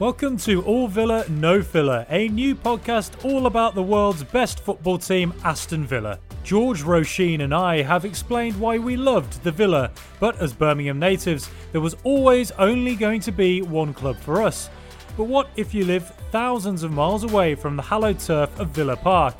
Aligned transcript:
Welcome 0.00 0.36
to 0.38 0.62
All 0.62 0.86
Villa 0.86 1.24
No 1.28 1.60
Filler, 1.60 2.06
a 2.08 2.28
new 2.28 2.54
podcast 2.54 3.24
all 3.24 3.46
about 3.48 3.74
the 3.74 3.82
world's 3.82 4.22
best 4.22 4.60
football 4.60 4.96
team, 4.96 5.34
Aston 5.42 5.84
Villa. 5.84 6.20
George 6.44 6.84
Roisin 6.84 7.40
and 7.40 7.52
I 7.52 7.82
have 7.82 8.04
explained 8.04 8.60
why 8.60 8.78
we 8.78 8.96
loved 8.96 9.42
the 9.42 9.50
Villa, 9.50 9.90
but 10.20 10.40
as 10.40 10.52
Birmingham 10.52 11.00
natives, 11.00 11.50
there 11.72 11.80
was 11.80 11.96
always 12.04 12.52
only 12.52 12.94
going 12.94 13.20
to 13.22 13.32
be 13.32 13.60
one 13.60 13.92
club 13.92 14.16
for 14.20 14.40
us. 14.40 14.70
But 15.16 15.24
what 15.24 15.50
if 15.56 15.74
you 15.74 15.84
live 15.84 16.14
thousands 16.30 16.84
of 16.84 16.92
miles 16.92 17.24
away 17.24 17.56
from 17.56 17.74
the 17.74 17.82
hallowed 17.82 18.20
turf 18.20 18.56
of 18.60 18.68
Villa 18.68 18.96
Park? 18.96 19.34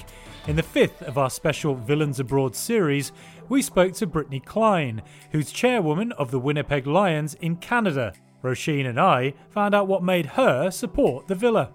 In 0.49 0.57
the 0.57 0.63
fifth 0.65 1.03
of 1.03 1.19
our 1.19 1.31
special 1.31 1.77
Villains 1.77 2.19
Abroad 2.19 2.57
series, 2.57 3.13
we 3.49 3.63
spoke 3.63 3.93
to 3.93 4.09
Brittany 4.09 4.41
Klein, 4.41 5.03
who's 5.31 5.53
chairwoman 5.53 6.11
of 6.13 6.33
the 6.33 6.41
Winnipeg 6.41 6.89
Lions 6.89 7.35
in 7.35 7.55
Canada. 7.55 8.13
Roisin 8.43 8.87
and 8.87 9.01
I 9.01 9.35
found 9.51 9.75
out 9.75 9.89
what 9.89 10.03
made 10.03 10.27
her 10.27 10.71
support 10.71 11.29
the 11.29 11.35
Villa. 11.35 11.73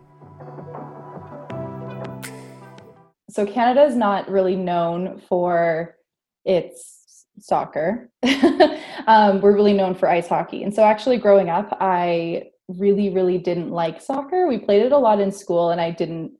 So 3.29 3.45
Canada 3.45 3.83
is 3.83 3.95
not 3.95 4.29
really 4.29 4.55
known 4.55 5.19
for 5.27 5.95
its 6.45 7.25
soccer. 7.39 8.09
um, 9.07 9.41
we're 9.41 9.55
really 9.55 9.73
known 9.73 9.95
for 9.95 10.07
ice 10.07 10.27
hockey. 10.27 10.63
And 10.63 10.73
so 10.73 10.83
actually 10.83 11.17
growing 11.17 11.49
up, 11.49 11.75
I 11.81 12.43
really, 12.67 13.09
really 13.09 13.37
didn't 13.37 13.71
like 13.71 14.01
soccer. 14.01 14.47
We 14.47 14.59
played 14.59 14.83
it 14.83 14.91
a 14.91 14.97
lot 14.97 15.19
in 15.19 15.31
school 15.31 15.71
and 15.71 15.81
I 15.81 15.91
didn't 15.91 16.31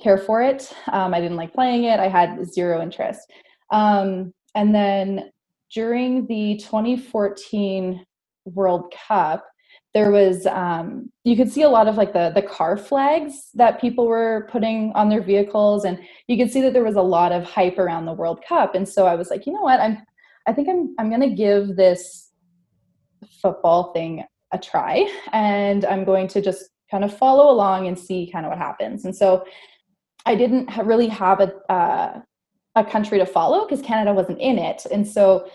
care 0.00 0.18
for 0.18 0.42
it. 0.42 0.72
Um, 0.92 1.14
I 1.14 1.20
didn't 1.20 1.36
like 1.36 1.54
playing 1.54 1.84
it. 1.84 1.98
I 1.98 2.08
had 2.08 2.44
zero 2.46 2.82
interest. 2.82 3.32
Um, 3.70 4.32
and 4.54 4.74
then 4.74 5.30
during 5.72 6.26
the 6.26 6.58
2014 6.58 8.04
World 8.44 8.92
Cup, 9.08 9.44
there 9.94 10.10
was 10.10 10.44
um, 10.46 11.10
you 11.22 11.36
could 11.36 11.50
see 11.50 11.62
a 11.62 11.68
lot 11.68 11.86
of 11.86 11.96
like 11.96 12.12
the 12.12 12.32
the 12.34 12.42
car 12.42 12.76
flags 12.76 13.50
that 13.54 13.80
people 13.80 14.06
were 14.06 14.48
putting 14.50 14.92
on 14.94 15.08
their 15.08 15.22
vehicles 15.22 15.84
and 15.84 15.98
you 16.26 16.36
could 16.36 16.52
see 16.52 16.60
that 16.60 16.72
there 16.72 16.84
was 16.84 16.96
a 16.96 17.02
lot 17.02 17.32
of 17.32 17.44
hype 17.44 17.78
around 17.78 18.04
the 18.04 18.12
world 18.12 18.40
cup. 18.46 18.74
And 18.74 18.88
so 18.88 19.06
i 19.06 19.14
was 19.14 19.30
like 19.30 19.46
you 19.46 19.52
know 19.52 19.62
what? 19.62 19.80
I'm 19.80 19.98
i 20.46 20.52
think 20.52 20.68
i'm 20.68 20.94
i'm 20.98 21.10
to 21.20 21.30
give 21.30 21.76
this 21.76 22.30
football 23.40 23.92
thing 23.92 24.24
a 24.52 24.58
try 24.58 25.08
and 25.32 25.84
i'm 25.86 26.04
going 26.04 26.28
to 26.28 26.42
just 26.42 26.66
kind 26.90 27.04
of 27.04 27.16
follow 27.16 27.50
along 27.50 27.86
and 27.88 27.98
see 27.98 28.30
kind 28.32 28.44
of 28.44 28.50
what 28.50 28.58
happens. 28.58 29.04
And 29.04 29.16
so 29.16 29.44
i 30.26 30.34
didn't 30.34 30.70
really 30.84 31.08
have 31.08 31.40
a 31.40 31.54
uh, 31.72 32.20
a 32.76 32.84
country 32.84 33.18
to 33.18 33.26
follow 33.26 33.64
because 33.66 33.80
canada 33.82 34.12
wasn't 34.12 34.40
in 34.40 34.58
it. 34.58 34.86
And 34.90 35.06
so 35.06 35.48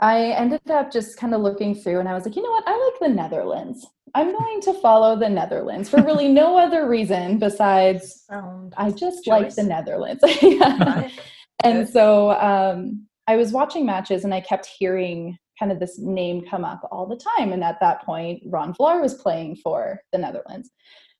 I 0.00 0.32
ended 0.32 0.70
up 0.70 0.92
just 0.92 1.16
kind 1.16 1.34
of 1.34 1.40
looking 1.40 1.74
through 1.74 2.00
and 2.00 2.08
I 2.08 2.14
was 2.14 2.24
like, 2.26 2.36
you 2.36 2.42
know 2.42 2.50
what? 2.50 2.64
I 2.66 2.72
like 2.72 3.08
the 3.08 3.14
Netherlands. 3.14 3.86
I'm 4.14 4.32
going 4.32 4.60
to 4.62 4.74
follow 4.74 5.18
the 5.18 5.28
Netherlands 5.28 5.88
for 5.88 6.02
really 6.02 6.28
no 6.28 6.58
other 6.64 6.88
reason 6.88 7.38
besides 7.38 8.24
Sound 8.28 8.74
I 8.76 8.90
just 8.90 9.24
choice. 9.24 9.42
like 9.42 9.54
the 9.54 9.62
Netherlands. 9.62 10.22
yeah. 10.42 11.08
And 11.64 11.88
so 11.88 12.32
um, 12.32 13.06
I 13.26 13.36
was 13.36 13.52
watching 13.52 13.86
matches 13.86 14.24
and 14.24 14.34
I 14.34 14.40
kept 14.40 14.66
hearing 14.66 15.38
kind 15.58 15.72
of 15.72 15.80
this 15.80 15.98
name 15.98 16.44
come 16.48 16.64
up 16.64 16.86
all 16.92 17.06
the 17.06 17.20
time. 17.38 17.52
And 17.52 17.64
at 17.64 17.80
that 17.80 18.04
point, 18.04 18.42
Ron 18.46 18.74
Vlaar 18.74 19.00
was 19.00 19.14
playing 19.14 19.56
for 19.56 20.00
the 20.12 20.18
Netherlands. 20.18 20.70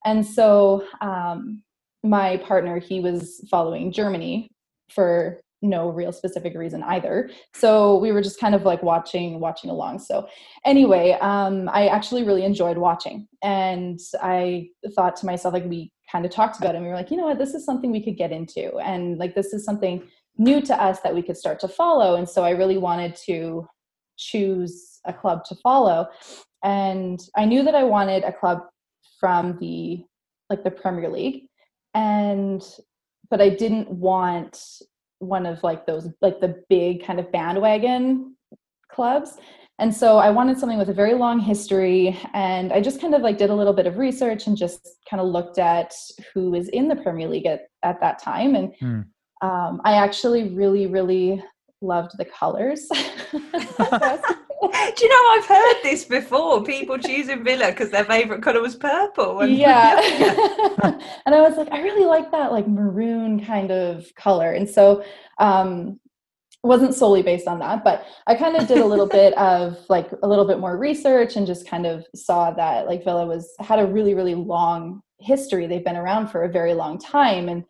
And 0.05 0.25
so 0.25 0.85
um, 1.01 1.63
my 2.03 2.37
partner, 2.39 2.79
he 2.79 3.01
was 3.01 3.45
following 3.51 3.91
Germany 3.91 4.51
for 4.91 5.41
no 5.63 5.89
real 5.89 6.13
specific 6.13 6.55
reason 6.55 6.83
either. 6.83 7.31
So 7.55 7.99
we 7.99 8.13
were 8.13 8.23
just 8.23 8.39
kind 8.39 8.55
of 8.55 8.63
like 8.63 8.83
watching 8.83 9.41
watching 9.41 9.71
along. 9.71 10.01
So 10.01 10.29
anyway 10.65 11.17
um 11.21 11.69
i 11.73 11.87
actually 11.89 12.25
really 12.25 12.45
enjoyed 12.45 12.79
watching 12.79 13.27
and 13.43 13.99
i 14.23 14.69
thought 14.95 15.17
to 15.17 15.27
myself 15.27 15.55
like 15.55 15.65
we 15.65 15.91
kind 16.11 16.25
of 16.25 16.31
talked 16.31 16.59
about 16.59 16.75
it 16.75 16.77
and 16.77 16.85
we 16.85 16.91
were 16.91 16.97
like 16.97 17.11
you 17.11 17.17
know 17.17 17.27
what? 17.27 17.39
This 17.39 17.55
is 17.55 17.65
something 17.65 17.91
we 17.91 18.05
could 18.05 18.17
get 18.17 18.33
into 18.33 18.77
and 18.77 19.19
like 19.19 19.35
this 19.35 19.53
is 19.53 19.65
something 19.65 20.03
new 20.39 20.61
to 20.61 20.83
us 20.83 21.01
that 21.01 21.15
we 21.15 21.23
could 21.23 21.37
start 21.37 21.59
to 21.61 21.69
follow. 21.69 22.17
And 22.17 22.29
so 22.29 22.45
i 22.45 22.51
really 22.51 22.79
wanted 22.79 23.17
to 23.27 23.67
choose 24.19 25.01
a 25.05 25.13
club 25.13 25.45
to 25.45 25.55
follow 25.57 26.07
and 26.65 27.21
i 27.37 27.45
knew 27.45 27.63
that 27.63 27.75
i 27.75 27.85
wanted 27.85 28.25
a 28.25 28.33
club 28.33 28.61
from 29.21 29.57
the 29.61 30.05
like 30.51 30.65
the 30.65 30.71
premier 30.71 31.09
league 31.09 31.45
and 31.95 32.63
but 33.31 33.41
i 33.41 33.49
didn't 33.49 33.91
want 33.91 34.59
one 35.19 35.47
of 35.47 35.63
like 35.63 35.87
those 35.87 36.09
like 36.21 36.41
the 36.41 36.63
big 36.69 37.05
kind 37.05 37.19
of 37.19 37.31
bandwagon 37.33 38.37
clubs. 38.91 39.37
And 39.79 39.95
so 39.95 40.17
i 40.17 40.31
wanted 40.31 40.59
something 40.59 40.79
with 40.79 40.89
a 40.89 40.95
very 40.95 41.13
long 41.13 41.39
history 41.39 42.19
and 42.33 42.73
i 42.73 42.81
just 42.81 42.99
kind 42.99 43.15
of 43.15 43.21
like 43.21 43.37
did 43.37 43.51
a 43.51 43.55
little 43.55 43.75
bit 43.75 43.87
of 43.87 43.99
research 43.99 44.47
and 44.47 44.57
just 44.57 44.89
kind 45.09 45.21
of 45.21 45.29
looked 45.29 45.59
at 45.59 45.93
who 46.33 46.51
was 46.51 46.71
in 46.71 46.89
the 46.89 46.97
premier 46.97 47.29
league 47.29 47.45
at, 47.45 47.67
at 47.83 48.01
that 48.01 48.19
time. 48.19 48.55
And 48.55 48.73
mm. 48.83 49.05
um, 49.43 49.83
i 49.85 49.93
actually 49.97 50.55
really 50.55 50.87
really 50.87 51.43
loved 51.83 52.17
the 52.17 52.25
colors 52.25 52.89
Do 54.63 55.05
you 55.05 55.09
know 55.09 55.31
I've 55.33 55.47
heard 55.47 55.83
this 55.83 56.05
before? 56.05 56.63
People 56.63 56.99
choosing 56.99 57.45
Villa 57.45 57.71
because 57.71 57.91
their 57.91 58.05
favorite 58.05 58.43
color 58.43 58.63
was 58.63 58.75
purple. 58.75 59.41
And, 59.41 59.57
yeah, 59.57 60.01
and 61.27 61.35
I 61.35 61.41
was 61.41 61.57
like, 61.57 61.71
I 61.71 61.83
really 61.83 62.07
like 62.07 62.31
that 62.31 62.53
like 62.53 62.67
maroon 62.67 63.45
kind 63.45 63.71
of 63.71 64.07
color, 64.15 64.53
and 64.53 64.69
so 64.69 65.05
um, 65.39 66.01
wasn't 66.63 66.95
solely 66.95 67.23
based 67.23 67.47
on 67.47 67.59
that, 67.61 67.85
but 67.85 68.07
I 68.27 68.35
kind 68.35 68.57
of 68.57 68.67
did 68.67 68.79
a 68.79 68.87
little 68.87 69.07
bit 69.07 69.35
of 69.39 69.79
like 69.89 70.11
a 70.23 70.29
little 70.29 70.47
bit 70.47 70.59
more 70.59 70.77
research 70.77 71.37
and 71.37 71.47
just 71.47 71.69
kind 71.69 71.87
of 71.87 72.05
saw 72.15 72.51
that 72.53 72.87
like 72.87 73.05
Villa 73.05 73.27
was 73.27 73.55
had 73.61 73.79
a 73.79 73.87
really 73.87 74.15
really 74.15 74.35
long 74.35 75.03
history. 75.19 75.67
They've 75.67 75.85
been 75.85 75.97
around 75.97 76.29
for 76.29 76.45
a 76.45 76.49
very 76.49 76.75
long 76.75 76.99
time, 76.99 77.49
and 77.49 77.65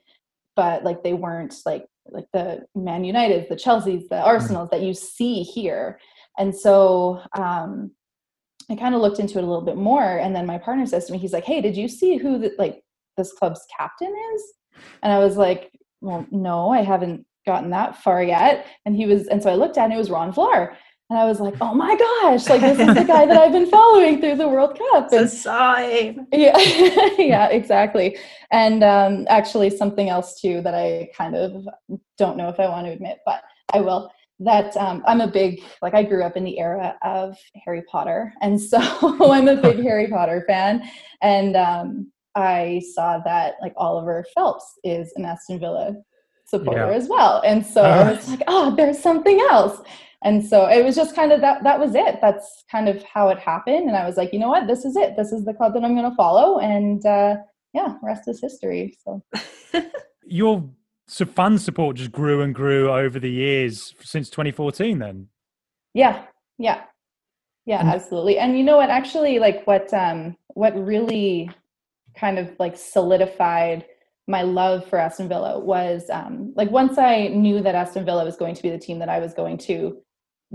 but 0.54 0.84
like 0.84 1.02
they 1.02 1.12
weren't 1.12 1.54
like 1.66 1.86
like 2.08 2.26
the 2.32 2.64
Man 2.74 3.04
United, 3.04 3.48
the 3.48 3.56
Chelseas, 3.56 4.08
the 4.08 4.16
mm-hmm. 4.16 4.26
Arsenals 4.26 4.70
that 4.70 4.82
you 4.82 4.94
see 4.94 5.42
here. 5.42 5.98
And 6.38 6.54
so 6.54 7.22
um, 7.36 7.90
I 8.70 8.76
kind 8.76 8.94
of 8.94 9.00
looked 9.00 9.18
into 9.18 9.38
it 9.38 9.44
a 9.44 9.46
little 9.46 9.64
bit 9.64 9.76
more. 9.76 10.18
And 10.18 10.34
then 10.34 10.46
my 10.46 10.58
partner 10.58 10.86
says 10.86 11.06
to 11.06 11.12
me, 11.12 11.18
he's 11.18 11.32
like, 11.32 11.44
Hey, 11.44 11.60
did 11.60 11.76
you 11.76 11.88
see 11.88 12.16
who 12.16 12.38
the, 12.38 12.52
like 12.58 12.82
this 13.16 13.32
club's 13.32 13.64
captain 13.76 14.14
is? 14.34 14.42
And 15.02 15.12
I 15.12 15.18
was 15.18 15.36
like, 15.36 15.72
Well, 16.00 16.26
no, 16.30 16.70
I 16.70 16.82
haven't 16.82 17.26
gotten 17.46 17.70
that 17.70 18.02
far 18.02 18.22
yet. 18.22 18.66
And 18.84 18.96
he 18.96 19.06
was, 19.06 19.28
and 19.28 19.42
so 19.42 19.50
I 19.50 19.54
looked 19.54 19.78
at 19.78 19.90
it, 19.90 19.94
it 19.94 19.98
was 19.98 20.10
Ron 20.10 20.32
Vlaar. 20.32 20.76
And 21.08 21.20
I 21.20 21.24
was 21.24 21.38
like, 21.38 21.54
oh 21.60 21.72
my 21.72 21.96
gosh, 21.96 22.48
like 22.48 22.60
this 22.60 22.80
is 22.80 22.92
the 22.92 23.04
guy 23.04 23.26
that 23.26 23.36
I've 23.36 23.52
been 23.52 23.70
following 23.70 24.20
through 24.20 24.34
the 24.36 24.48
World 24.48 24.76
Cup. 24.76 25.12
And, 25.12 25.22
it's 25.22 25.34
a 25.34 25.36
sign. 25.36 26.26
Yeah, 26.32 26.58
yeah, 27.18 27.46
exactly. 27.46 28.18
And 28.50 28.82
um, 28.82 29.24
actually, 29.28 29.70
something 29.70 30.08
else 30.08 30.40
too 30.40 30.62
that 30.62 30.74
I 30.74 31.10
kind 31.16 31.36
of 31.36 31.68
don't 32.18 32.36
know 32.36 32.48
if 32.48 32.58
I 32.58 32.68
want 32.68 32.86
to 32.86 32.92
admit, 32.92 33.18
but 33.24 33.40
I 33.72 33.82
will 33.82 34.10
that 34.40 34.76
um, 34.76 35.02
I'm 35.06 35.20
a 35.20 35.26
big 35.26 35.62
like 35.82 35.94
I 35.94 36.02
grew 36.02 36.22
up 36.22 36.36
in 36.36 36.44
the 36.44 36.58
era 36.58 36.96
of 37.02 37.36
Harry 37.64 37.82
Potter, 37.90 38.32
and 38.42 38.60
so 38.60 38.78
I'm 39.20 39.48
a 39.48 39.56
big 39.62 39.82
Harry 39.82 40.08
Potter 40.08 40.44
fan. 40.46 40.88
And 41.22 41.56
um, 41.56 42.12
I 42.34 42.82
saw 42.94 43.18
that 43.20 43.54
like 43.62 43.72
Oliver 43.76 44.24
Phelps 44.34 44.78
is 44.84 45.12
an 45.16 45.24
Aston 45.24 45.58
Villa 45.58 45.94
supporter 46.44 46.90
yeah. 46.90 46.96
as 46.96 47.08
well, 47.08 47.42
and 47.46 47.64
so 47.64 47.82
uh. 47.82 48.04
I 48.06 48.12
was 48.12 48.28
like, 48.30 48.42
oh, 48.46 48.74
there's 48.74 48.98
something 48.98 49.40
else. 49.50 49.80
And 50.22 50.44
so 50.44 50.66
it 50.66 50.84
was 50.84 50.96
just 50.96 51.14
kind 51.14 51.30
of 51.30 51.40
that. 51.42 51.62
That 51.62 51.78
was 51.78 51.94
it. 51.94 52.18
That's 52.20 52.64
kind 52.70 52.88
of 52.88 53.02
how 53.04 53.28
it 53.28 53.38
happened. 53.38 53.86
And 53.86 53.96
I 53.96 54.06
was 54.06 54.16
like, 54.16 54.32
you 54.32 54.38
know 54.38 54.48
what? 54.48 54.66
This 54.66 54.84
is 54.84 54.96
it. 54.96 55.14
This 55.16 55.30
is 55.30 55.44
the 55.44 55.54
club 55.54 55.74
that 55.74 55.84
I'm 55.84 55.94
going 55.94 56.10
to 56.10 56.16
follow. 56.16 56.58
And 56.58 57.04
uh, 57.04 57.36
yeah, 57.74 57.96
rest 58.02 58.26
is 58.26 58.40
history. 58.40 58.96
So. 59.04 59.22
You're 60.24 60.68
so 61.08 61.24
fan 61.24 61.58
support 61.58 61.96
just 61.96 62.12
grew 62.12 62.42
and 62.42 62.54
grew 62.54 62.90
over 62.90 63.18
the 63.18 63.30
years 63.30 63.94
since 64.00 64.28
2014 64.30 64.98
then? 64.98 65.28
Yeah 65.94 66.24
yeah. 66.58 66.84
Yeah 67.64 67.80
and- 67.80 67.88
absolutely. 67.88 68.38
And 68.38 68.56
you 68.56 68.64
know 68.64 68.76
what? 68.76 68.90
Actually 68.90 69.38
like 69.38 69.66
what 69.66 69.92
um 69.94 70.36
what 70.48 70.74
really 70.76 71.50
kind 72.16 72.38
of 72.38 72.50
like 72.58 72.76
solidified 72.76 73.84
my 74.28 74.42
love 74.42 74.84
for 74.88 74.98
Aston 74.98 75.28
Villa 75.28 75.58
was 75.58 76.08
um 76.10 76.52
like 76.56 76.70
once 76.70 76.98
I 76.98 77.28
knew 77.28 77.62
that 77.62 77.74
Aston 77.74 78.04
Villa 78.04 78.24
was 78.24 78.36
going 78.36 78.54
to 78.54 78.62
be 78.62 78.70
the 78.70 78.78
team 78.78 78.98
that 78.98 79.08
I 79.08 79.20
was 79.20 79.34
going 79.34 79.58
to 79.58 79.98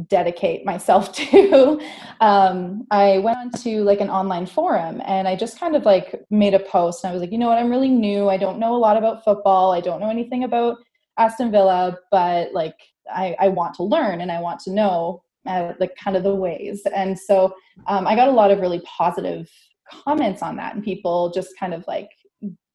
dedicate 0.07 0.65
myself 0.65 1.11
to. 1.15 1.81
Um, 2.19 2.85
i 2.91 3.17
went 3.19 3.37
on 3.37 3.51
to 3.63 3.83
like 3.83 3.99
an 3.99 4.09
online 4.09 4.45
forum 4.45 5.01
and 5.05 5.27
i 5.27 5.35
just 5.35 5.59
kind 5.59 5.75
of 5.75 5.85
like 5.85 6.23
made 6.29 6.53
a 6.53 6.59
post 6.59 7.03
and 7.03 7.09
i 7.09 7.13
was 7.13 7.21
like 7.21 7.31
you 7.31 7.37
know 7.37 7.47
what? 7.47 7.57
I'm 7.57 7.69
really 7.69 7.89
new. 7.89 8.29
I 8.29 8.37
don't 8.37 8.59
know 8.59 8.75
a 8.75 8.77
lot 8.77 8.97
about 8.97 9.23
football. 9.23 9.71
I 9.71 9.81
don't 9.81 9.99
know 9.99 10.09
anything 10.09 10.43
about 10.43 10.77
aston 11.17 11.51
villa 11.51 11.97
but 12.09 12.53
like 12.53 12.75
i, 13.13 13.35
I 13.39 13.47
want 13.49 13.73
to 13.75 13.83
learn 13.83 14.21
and 14.21 14.31
i 14.31 14.39
want 14.39 14.59
to 14.61 14.71
know 14.71 15.23
uh, 15.45 15.73
like 15.79 15.95
kind 15.95 16.15
of 16.15 16.23
the 16.23 16.35
ways. 16.35 16.83
And 16.95 17.17
so 17.17 17.53
um, 17.87 18.07
i 18.07 18.15
got 18.15 18.27
a 18.27 18.31
lot 18.31 18.51
of 18.51 18.59
really 18.59 18.81
positive 18.81 19.49
comments 19.91 20.41
on 20.41 20.55
that 20.57 20.75
and 20.75 20.83
people 20.83 21.31
just 21.31 21.57
kind 21.59 21.73
of 21.73 21.83
like 21.87 22.09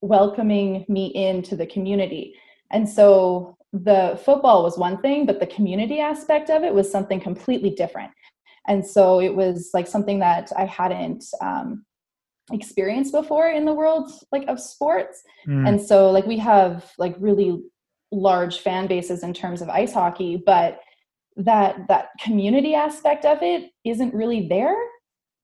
welcoming 0.01 0.85
me 0.87 1.07
into 1.07 1.55
the 1.55 1.65
community. 1.65 2.35
And 2.71 2.87
so 2.87 3.56
the 3.73 4.19
football 4.23 4.63
was 4.63 4.77
one 4.77 5.01
thing, 5.01 5.25
but 5.25 5.39
the 5.39 5.47
community 5.47 5.99
aspect 5.99 6.49
of 6.49 6.63
it 6.63 6.73
was 6.73 6.91
something 6.91 7.19
completely 7.19 7.69
different. 7.71 8.11
And 8.67 8.85
so 8.85 9.19
it 9.21 9.33
was 9.35 9.71
like 9.73 9.87
something 9.87 10.19
that 10.19 10.51
I 10.57 10.65
hadn't 10.65 11.23
um, 11.41 11.85
experience 12.51 13.11
before 13.11 13.47
in 13.49 13.65
the 13.65 13.73
world 13.73 14.09
like 14.31 14.47
of 14.47 14.59
sports 14.59 15.21
Mm. 15.47 15.67
and 15.67 15.81
so 15.81 16.11
like 16.11 16.25
we 16.25 16.37
have 16.37 16.91
like 16.97 17.15
really 17.19 17.61
large 18.11 18.59
fan 18.59 18.87
bases 18.87 19.21
in 19.23 19.33
terms 19.33 19.61
of 19.61 19.67
ice 19.69 19.91
hockey 19.93 20.41
but 20.45 20.79
that 21.35 21.87
that 21.89 22.09
community 22.21 22.73
aspect 22.73 23.25
of 23.25 23.39
it 23.41 23.69
isn't 23.83 24.13
really 24.13 24.47
there 24.47 24.77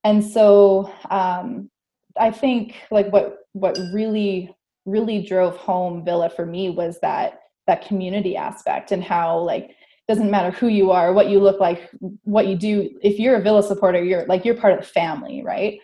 and 0.05 0.23
so 0.23 0.91
um 1.09 1.69
i 2.17 2.31
think 2.31 2.75
like 2.89 3.11
what 3.11 3.39
what 3.51 3.77
really 3.93 4.55
really 4.85 5.21
drove 5.21 5.57
home 5.57 6.05
villa 6.05 6.29
for 6.29 6.45
me 6.45 6.69
was 6.69 6.99
that 7.01 7.39
that 7.67 7.85
community 7.87 8.35
aspect 8.35 8.91
and 8.91 9.03
how 9.03 9.37
like 9.39 9.65
it 9.69 9.75
doesn't 10.07 10.29
matter 10.31 10.51
who 10.51 10.67
you 10.67 10.91
are 10.91 11.13
what 11.13 11.29
you 11.29 11.39
look 11.39 11.59
like 11.59 11.89
what 12.23 12.47
you 12.47 12.55
do 12.55 12.89
if 13.01 13.19
you're 13.19 13.35
a 13.37 13.41
villa 13.41 13.63
supporter 13.63 14.03
you're 14.03 14.25
like 14.25 14.43
you're 14.45 14.55
part 14.55 14.73
of 14.73 14.79
the 14.79 14.85
family 14.85 15.41
right 15.43 15.79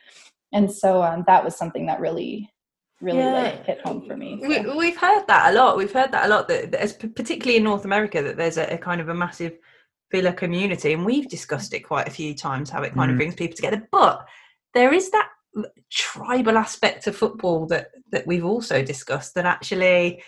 and 0.51 0.71
so 0.71 1.01
um, 1.03 1.23
that 1.27 1.43
was 1.43 1.55
something 1.55 1.85
that 1.85 1.99
really 1.99 2.49
really 3.01 3.19
Yeah. 3.19 3.33
like 3.33 3.65
hit 3.65 3.79
home 3.85 4.05
for 4.05 4.17
me 4.17 4.39
We, 4.41 4.55
so. 4.63 4.77
we've 4.77 4.97
heard 4.97 5.25
that 5.27 5.51
a 5.51 5.53
lot. 5.57 5.77
We've 5.77 5.91
heard 5.93 6.11
that 6.11 6.25
a 6.25 6.27
lot. 6.27 6.47
That, 6.49 6.71
that 6.71 6.81
as- 6.81 6.93
particularly 6.93 7.55
in 7.55 7.63
North 7.63 7.85
America, 7.85 8.21
that 8.21 8.35
there's 8.35 8.57
a, 8.57 8.65
a 8.73 8.77
kind 8.77 8.99
of 8.99 9.07
a 9.07 9.13
massive 9.13 9.53
villa 10.11 10.33
community, 10.33 10.91
and 10.91 11.05
we've 11.05 11.29
discussed 11.29 11.73
it 11.73 11.79
quite 11.81 12.09
a 12.09 12.11
few 12.11 12.33
times 12.35 12.69
how 12.69 12.81
it 12.83 12.93
kind 12.93 13.09
of 13.09 13.15
Mm. 13.15 13.19
brings 13.19 13.35
people 13.35 13.55
together. 13.55 13.87
But 13.89 14.27
there 14.73 14.93
is 14.93 15.11
that 15.11 15.29
tribal 15.89 16.57
aspect 16.57 17.07
of 17.07 17.15
football 17.15 17.65
that 17.67 17.87
that 18.11 18.27
we've 18.27 18.43
also 18.45 18.83
discussed. 18.83 19.33
That 19.35 19.45
actually, 19.45 20.21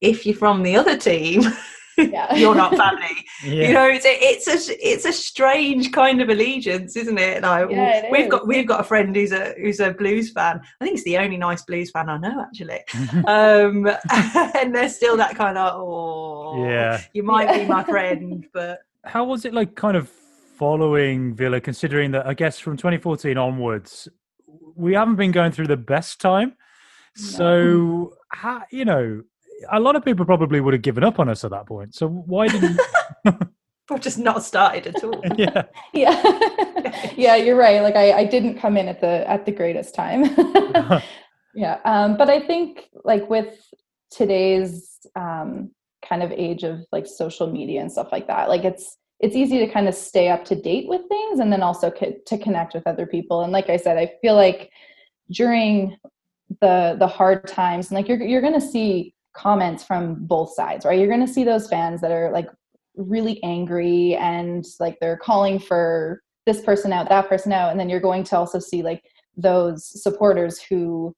if 0.00 0.24
you're 0.26 0.34
from 0.36 0.62
the 0.62 0.76
other 0.76 0.96
team, 0.96 1.42
Yeah. 1.98 2.32
you're 2.36 2.54
not 2.54 2.76
family. 2.76 3.24
yeah. 3.44 3.66
You 3.68 3.74
know, 3.74 3.88
it's 3.88 4.04
a, 4.04 4.16
it's 4.20 4.46
a 4.46 4.88
it's 4.88 5.04
a 5.04 5.12
strange 5.12 5.90
kind 5.90 6.20
of 6.20 6.28
allegiance, 6.28 6.94
isn't 6.96 7.18
it? 7.18 7.42
Like 7.42 7.70
Yeah, 7.70 8.04
it 8.04 8.12
we've 8.12 8.26
is. 8.26 8.30
got 8.30 8.46
we've 8.46 8.68
got 8.68 8.78
a 8.80 8.84
friend 8.84 9.16
who's 9.16 9.32
a 9.32 9.54
who's 9.60 9.80
a 9.80 9.90
blues 9.90 10.30
fan. 10.30 10.60
I 10.80 10.84
think 10.84 10.94
it's 10.94 11.02
the 11.04 11.18
only 11.18 11.36
nice 11.36 11.62
blues 11.62 11.90
fan 11.90 12.08
I 12.08 12.18
know 12.18 12.40
actually. 12.40 12.80
Um, 13.26 13.88
and 14.54 14.72
there's 14.72 14.94
still 14.94 15.16
that 15.16 15.34
kind 15.34 15.58
of 15.58 15.72
oh 15.74 16.64
yeah. 16.64 17.00
you 17.14 17.24
might 17.24 17.52
be 17.52 17.64
my 17.66 17.82
friend, 17.82 18.46
but 18.52 18.78
How 19.04 19.24
was 19.24 19.44
it 19.44 19.52
like 19.52 19.74
kind 19.74 19.96
of 19.96 20.08
following 20.08 21.34
Villa, 21.34 21.60
considering 21.60 22.12
that 22.12 22.28
I 22.28 22.34
guess 22.34 22.60
from 22.60 22.76
2014 22.76 23.36
onwards, 23.36 24.08
we 24.76 24.94
haven't 24.94 25.16
been 25.16 25.32
going 25.32 25.50
through 25.50 25.66
the 25.66 25.76
best 25.76 26.20
time. 26.20 26.54
So, 27.16 28.14
how, 28.30 28.62
you 28.70 28.84
know, 28.84 29.22
a 29.70 29.80
lot 29.80 29.96
of 29.96 30.04
people 30.04 30.24
probably 30.24 30.60
would 30.60 30.74
have 30.74 30.82
given 30.82 31.04
up 31.04 31.18
on 31.18 31.28
us 31.28 31.44
at 31.44 31.50
that 31.50 31.66
point. 31.66 31.94
So, 31.94 32.08
why 32.08 32.48
didn't. 32.48 32.80
we've 33.90 34.00
just 34.00 34.18
not 34.18 34.42
started 34.42 34.86
at 34.86 35.02
all. 35.02 35.22
yeah. 35.36 35.62
yeah 35.92 37.12
yeah 37.16 37.36
you're 37.36 37.56
right 37.56 37.82
like 37.82 37.96
I, 37.96 38.12
I 38.12 38.24
didn't 38.24 38.58
come 38.58 38.76
in 38.76 38.88
at 38.88 39.00
the 39.00 39.28
at 39.28 39.46
the 39.46 39.52
greatest 39.52 39.94
time 39.94 40.24
yeah 41.54 41.78
um 41.84 42.16
but 42.16 42.28
i 42.28 42.40
think 42.40 42.88
like 43.04 43.28
with 43.30 43.54
today's 44.10 44.98
um 45.16 45.70
kind 46.06 46.22
of 46.22 46.30
age 46.32 46.64
of 46.64 46.80
like 46.92 47.06
social 47.06 47.50
media 47.50 47.80
and 47.80 47.90
stuff 47.90 48.08
like 48.12 48.26
that 48.26 48.48
like 48.48 48.64
it's 48.64 48.96
it's 49.20 49.34
easy 49.34 49.58
to 49.58 49.66
kind 49.66 49.88
of 49.88 49.94
stay 49.94 50.28
up 50.28 50.44
to 50.44 50.54
date 50.54 50.88
with 50.88 51.02
things 51.08 51.40
and 51.40 51.52
then 51.52 51.62
also 51.62 51.90
co- 51.90 52.14
to 52.26 52.38
connect 52.38 52.74
with 52.74 52.86
other 52.86 53.06
people 53.06 53.42
and 53.42 53.52
like 53.52 53.68
i 53.68 53.76
said 53.76 53.98
i 53.98 54.10
feel 54.22 54.34
like 54.34 54.70
during 55.30 55.96
the 56.60 56.96
the 56.98 57.06
hard 57.06 57.46
times 57.46 57.88
and 57.88 57.96
like 57.96 58.08
you're 58.08 58.22
you're 58.22 58.40
going 58.40 58.54
to 58.54 58.60
see 58.60 59.14
comments 59.34 59.84
from 59.84 60.14
both 60.26 60.52
sides 60.54 60.84
right? 60.84 60.98
You're 60.98 61.08
going 61.08 61.26
to 61.26 61.32
see 61.32 61.44
those 61.44 61.68
fans 61.68 62.00
that 62.00 62.10
are 62.10 62.30
like 62.30 62.48
really 62.96 63.42
angry 63.42 64.16
and 64.16 64.64
like 64.80 64.98
they're 65.00 65.16
calling 65.16 65.58
for 65.58 66.22
this 66.46 66.60
person 66.60 66.92
out 66.92 67.08
that 67.08 67.28
person 67.28 67.52
out 67.52 67.70
and 67.70 67.78
then 67.78 67.88
you're 67.88 68.00
going 68.00 68.24
to 68.24 68.36
also 68.36 68.58
see 68.58 68.82
like 68.82 69.02
those 69.36 70.02
supporters 70.02 70.60
who 70.60 71.14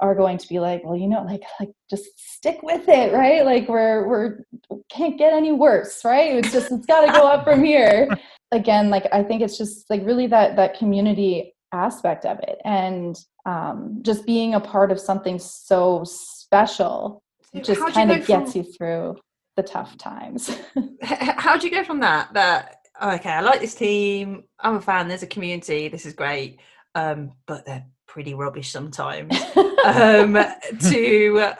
are 0.00 0.14
going 0.14 0.38
to 0.38 0.46
be 0.48 0.58
like 0.58 0.84
well 0.84 0.96
you 0.96 1.08
know 1.08 1.22
like 1.22 1.42
like 1.58 1.70
just 1.88 2.04
stick 2.16 2.62
with 2.62 2.88
it 2.88 3.12
right? 3.12 3.44
Like 3.44 3.68
we're 3.68 4.06
we're 4.06 4.44
can't 4.88 5.18
get 5.18 5.32
any 5.32 5.52
worse 5.52 6.04
right? 6.04 6.36
It's 6.36 6.52
just 6.52 6.70
it's 6.70 6.86
got 6.86 7.06
to 7.06 7.12
go 7.12 7.26
up 7.26 7.44
from 7.44 7.64
here. 7.64 8.08
Again 8.52 8.90
like 8.90 9.06
i 9.12 9.24
think 9.24 9.42
it's 9.42 9.58
just 9.58 9.90
like 9.90 10.06
really 10.06 10.28
that 10.28 10.54
that 10.54 10.78
community 10.78 11.54
aspect 11.72 12.24
of 12.24 12.38
it 12.38 12.58
and 12.64 13.18
um 13.44 13.98
just 14.02 14.24
being 14.24 14.54
a 14.54 14.60
part 14.60 14.92
of 14.92 15.00
something 15.00 15.36
so 15.38 16.04
special 16.46 17.22
just 17.62 17.80
How'd 17.80 17.94
kind 17.94 18.10
go 18.10 18.16
of 18.16 18.24
from- 18.24 18.44
gets 18.44 18.54
you 18.56 18.62
through 18.62 19.16
the 19.56 19.62
tough 19.62 19.96
times. 19.96 20.50
How 21.02 21.56
do 21.56 21.66
you 21.66 21.72
go 21.74 21.82
from 21.84 22.00
that 22.00 22.32
that 22.34 22.76
okay 23.02 23.30
i 23.30 23.40
like 23.40 23.60
this 23.60 23.74
team 23.74 24.42
i'm 24.60 24.76
a 24.76 24.80
fan 24.80 25.06
there's 25.08 25.22
a 25.22 25.26
community 25.26 25.88
this 25.88 26.06
is 26.06 26.14
great 26.14 26.58
um 26.94 27.30
but 27.46 27.64
they're 27.66 27.84
pretty 28.08 28.34
rubbish 28.34 28.70
sometimes. 28.70 29.34
Um 29.84 30.36
to 30.90 31.38
uh, 31.38 31.54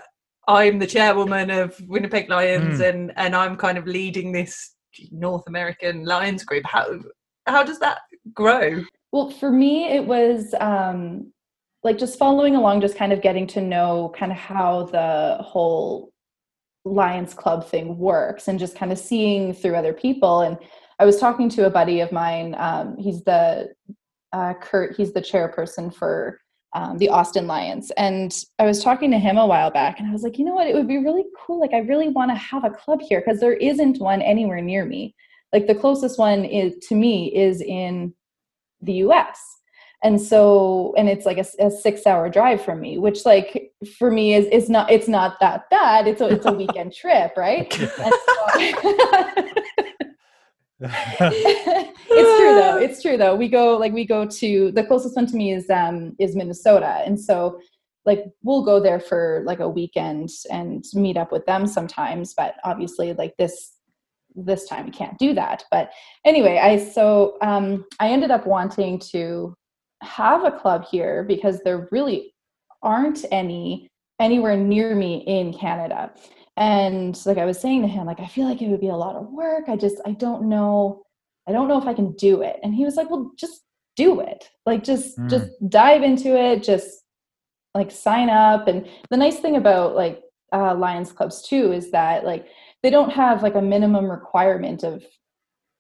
i'm 0.48 0.78
the 0.80 0.86
chairwoman 0.86 1.48
of 1.50 1.78
winnipeg 1.86 2.28
lions 2.28 2.80
Mm. 2.80 2.88
and 2.88 3.12
and 3.16 3.36
i'm 3.36 3.56
kind 3.56 3.78
of 3.78 3.86
leading 3.86 4.32
this 4.32 4.74
north 5.12 5.46
american 5.46 6.04
lions 6.04 6.42
group. 6.44 6.64
How 6.66 6.86
how 7.46 7.62
does 7.62 7.78
that 7.80 7.98
grow? 8.34 8.82
Well, 9.12 9.30
for 9.30 9.50
me, 9.52 9.74
it 9.96 10.04
was 10.04 10.52
um, 10.60 11.32
like 11.86 11.98
just 11.98 12.18
following 12.18 12.56
along, 12.56 12.80
just 12.80 12.96
kind 12.96 13.12
of 13.12 13.22
getting 13.22 13.46
to 13.46 13.60
know 13.60 14.12
kind 14.18 14.32
of 14.32 14.36
how 14.36 14.84
the 14.86 15.38
whole 15.40 16.12
Lions 16.84 17.32
Club 17.32 17.66
thing 17.66 17.96
works 17.96 18.48
and 18.48 18.58
just 18.58 18.76
kind 18.76 18.92
of 18.92 18.98
seeing 18.98 19.54
through 19.54 19.76
other 19.76 19.92
people. 19.92 20.40
And 20.40 20.58
I 20.98 21.04
was 21.04 21.18
talking 21.18 21.48
to 21.50 21.66
a 21.66 21.70
buddy 21.70 22.00
of 22.00 22.12
mine. 22.12 22.54
Um, 22.58 22.96
he's 22.98 23.22
the 23.22 23.72
uh, 24.32 24.54
Kurt, 24.60 24.96
he's 24.96 25.12
the 25.12 25.22
chairperson 25.22 25.94
for 25.94 26.40
um, 26.74 26.98
the 26.98 27.08
Austin 27.08 27.46
Lions. 27.46 27.92
And 27.96 28.36
I 28.58 28.66
was 28.66 28.82
talking 28.82 29.10
to 29.12 29.18
him 29.18 29.38
a 29.38 29.46
while 29.46 29.70
back 29.70 30.00
and 30.00 30.08
I 30.08 30.12
was 30.12 30.22
like, 30.22 30.38
you 30.38 30.44
know 30.44 30.54
what? 30.54 30.66
It 30.66 30.74
would 30.74 30.88
be 30.88 30.98
really 30.98 31.24
cool. 31.38 31.60
Like, 31.60 31.72
I 31.72 31.78
really 31.78 32.08
want 32.08 32.32
to 32.32 32.36
have 32.36 32.64
a 32.64 32.70
club 32.70 33.00
here 33.00 33.22
because 33.24 33.40
there 33.40 33.54
isn't 33.54 34.00
one 34.00 34.20
anywhere 34.22 34.60
near 34.60 34.84
me. 34.84 35.14
Like, 35.52 35.68
the 35.68 35.74
closest 35.74 36.18
one 36.18 36.44
is 36.44 36.76
to 36.88 36.96
me 36.96 37.34
is 37.34 37.62
in 37.62 38.12
the 38.82 38.94
US. 38.94 39.55
And 40.04 40.20
so, 40.20 40.94
and 40.96 41.08
it's 41.08 41.26
like 41.26 41.38
a, 41.38 41.46
a 41.64 41.70
six 41.70 42.06
hour 42.06 42.28
drive 42.28 42.62
from 42.62 42.80
me, 42.80 42.98
which 42.98 43.24
like 43.24 43.72
for 43.98 44.10
me 44.10 44.34
is, 44.34 44.46
is 44.46 44.68
not, 44.68 44.90
it's 44.90 45.08
not 45.08 45.40
that 45.40 45.68
bad. 45.70 46.06
It's 46.06 46.20
a, 46.20 46.26
it's 46.28 46.46
a 46.46 46.52
weekend 46.52 46.94
trip. 46.94 47.32
Right. 47.36 47.72
So- 48.02 49.46
it's 50.80 52.38
true 52.38 52.54
though. 52.54 52.76
It's 52.76 53.00
true 53.00 53.16
though. 53.16 53.34
We 53.34 53.48
go 53.48 53.78
like 53.78 53.92
we 53.92 54.04
go 54.04 54.26
to 54.26 54.70
the 54.72 54.84
closest 54.84 55.16
one 55.16 55.26
to 55.26 55.36
me 55.36 55.52
is 55.52 55.70
um 55.70 56.14
is 56.18 56.36
Minnesota, 56.36 57.02
and 57.06 57.18
so 57.18 57.58
like 58.04 58.24
we'll 58.42 58.62
go 58.64 58.78
there 58.78 59.00
for 59.00 59.42
like 59.46 59.60
a 59.60 59.68
weekend 59.68 60.28
and 60.50 60.84
meet 60.92 61.16
up 61.16 61.32
with 61.32 61.46
them 61.46 61.66
sometimes. 61.66 62.34
But 62.34 62.56
obviously, 62.62 63.14
like 63.14 63.34
this 63.38 63.72
this 64.34 64.68
time 64.68 64.84
we 64.84 64.90
can't 64.90 65.18
do 65.18 65.32
that. 65.32 65.64
But 65.70 65.92
anyway, 66.26 66.58
I 66.62 66.76
so 66.76 67.38
um 67.40 67.86
I 67.98 68.08
ended 68.08 68.30
up 68.30 68.46
wanting 68.46 68.98
to 69.12 69.56
have 70.16 70.44
a 70.44 70.50
club 70.50 70.84
here 70.90 71.24
because 71.24 71.60
there 71.60 71.88
really 71.90 72.34
aren't 72.82 73.24
any 73.30 73.88
anywhere 74.18 74.56
near 74.56 74.94
me 74.94 75.12
in 75.26 75.52
Canada. 75.52 76.10
And 76.56 77.14
like 77.26 77.36
I 77.38 77.44
was 77.44 77.60
saying 77.60 77.82
to 77.82 77.88
him, 77.88 78.06
like 78.06 78.20
I 78.20 78.26
feel 78.26 78.46
like 78.48 78.62
it 78.62 78.68
would 78.68 78.80
be 78.80 78.88
a 78.88 78.96
lot 78.96 79.16
of 79.16 79.30
work. 79.30 79.64
I 79.68 79.76
just 79.76 79.96
I 80.06 80.12
don't 80.12 80.48
know 80.48 81.02
I 81.48 81.52
don't 81.52 81.68
know 81.68 81.78
if 81.78 81.86
I 81.86 81.94
can 81.94 82.12
do 82.12 82.42
it. 82.42 82.56
And 82.62 82.74
he 82.74 82.84
was 82.84 82.96
like, 82.96 83.10
"Well, 83.10 83.32
just 83.36 83.62
do 83.94 84.20
it. 84.20 84.50
Like 84.64 84.82
just 84.82 85.18
Mm. 85.18 85.30
just 85.30 85.48
dive 85.68 86.02
into 86.02 86.30
it. 86.36 86.62
Just 86.62 87.04
like 87.74 87.90
sign 87.90 88.30
up." 88.30 88.68
And 88.68 88.88
the 89.10 89.16
nice 89.16 89.38
thing 89.38 89.56
about 89.56 89.94
like 89.94 90.22
uh, 90.52 90.74
Lions 90.74 91.12
clubs 91.12 91.42
too 91.42 91.72
is 91.72 91.90
that 91.90 92.24
like 92.24 92.46
they 92.82 92.90
don't 92.90 93.10
have 93.12 93.42
like 93.42 93.54
a 93.56 93.62
minimum 93.74 94.10
requirement 94.10 94.82
of 94.82 95.04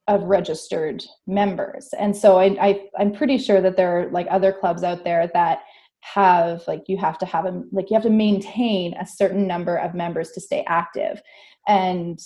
of 0.08 0.22
registered 0.22 1.04
members. 1.26 1.88
And 1.98 2.16
so 2.16 2.38
I, 2.38 2.56
I 2.60 2.88
I'm 2.98 3.12
pretty 3.12 3.38
sure 3.38 3.60
that 3.60 3.76
there 3.76 4.00
are 4.00 4.10
like 4.10 4.26
other 4.30 4.52
clubs 4.52 4.82
out 4.82 5.04
there 5.04 5.28
that 5.34 5.60
have 6.00 6.62
like 6.68 6.84
you 6.86 6.96
have 6.96 7.18
to 7.18 7.26
have 7.26 7.46
a 7.46 7.62
like 7.72 7.90
you 7.90 7.94
have 7.94 8.04
to 8.04 8.10
maintain 8.10 8.94
a 8.94 9.06
certain 9.06 9.46
number 9.46 9.76
of 9.76 9.94
members 9.94 10.30
to 10.32 10.40
stay 10.40 10.64
active 10.68 11.20
and 11.66 12.20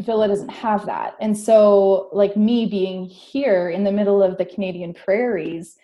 Villa 0.00 0.28
doesn't 0.28 0.48
have 0.48 0.86
that. 0.86 1.14
And 1.20 1.36
so, 1.36 2.08
like 2.12 2.36
me 2.36 2.66
being 2.66 3.04
here 3.04 3.68
in 3.68 3.84
the 3.84 3.92
middle 3.92 4.22
of 4.22 4.38
the 4.38 4.46
Canadian 4.46 4.94
prairies, 4.94 5.76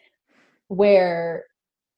where 0.68 1.44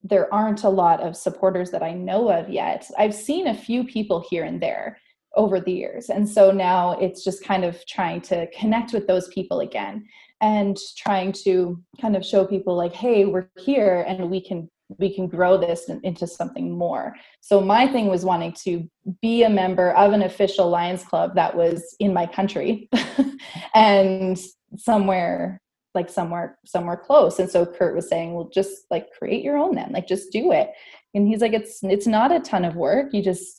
there 0.02 0.33
aren't 0.35 0.64
a 0.64 0.69
lot 0.69 1.00
of 1.00 1.17
supporters 1.17 1.71
that 1.71 1.83
I 1.83 1.93
know 1.93 2.31
of 2.31 2.49
yet, 2.49 2.90
I've 2.99 3.14
seen 3.14 3.47
a 3.47 3.55
few 3.55 3.85
people 3.85 4.25
here 4.28 4.45
and 4.45 4.61
there 4.61 4.99
over 5.38 5.61
the 5.61 5.73
years. 5.73 6.11
And 6.11 6.28
so 6.28 6.50
now 6.50 6.99
it's 6.99 7.25
just 7.25 7.45
kind 7.45 7.64
of 7.64 7.87
trying 7.87 8.21
to 8.23 8.47
connect 8.50 8.92
with 8.92 9.07
those 9.07 9.28
people 9.28 9.61
again 9.61 10.04
and 10.40 10.76
trying 10.97 11.33
to 11.45 11.80
kind 12.00 12.16
of 12.16 12.26
show 12.26 12.45
people 12.45 12.76
like, 12.76 12.92
hey, 12.92 13.25
we're 13.25 13.49
here 13.57 14.04
and 14.07 14.30
we 14.30 14.40
can 14.40 14.68
we 14.97 15.14
can 15.14 15.28
grow 15.28 15.59
this 15.59 15.90
into 16.02 16.26
something 16.26 16.76
more. 16.76 17.14
So 17.42 17.61
my 17.61 17.87
thing 17.87 18.07
was 18.07 18.25
wanting 18.25 18.54
to 18.64 18.88
be 19.21 19.42
a 19.42 19.50
member 19.50 19.90
of 19.90 20.14
an 20.14 20.23
official 20.23 20.71
Lions 20.71 21.04
club 21.04 21.35
that 21.35 21.54
was 21.54 21.95
in 22.00 22.14
my 22.14 22.25
country 22.25 22.88
and 23.75 24.38
somewhere 24.76 25.61
like 25.95 26.09
somewhere 26.11 26.59
somewhere 26.66 26.97
close 26.97 27.38
and 27.38 27.50
so 27.50 27.64
kurt 27.64 27.95
was 27.97 28.09
saying 28.09 28.35
well 28.35 28.50
just 28.52 28.83
like 28.90 29.11
create 29.18 29.42
your 29.42 29.57
own 29.57 29.75
then 29.75 29.90
like 29.90 30.07
just 30.07 30.30
do 30.30 30.52
it 30.52 30.71
and 31.14 31.26
he's 31.26 31.40
like 31.40 31.54
it's 31.54 31.83
it's 31.83 32.07
not 32.07 32.30
a 32.30 32.40
ton 32.40 32.64
of 32.64 32.76
work 32.76 33.12
you 33.14 33.23
just 33.23 33.58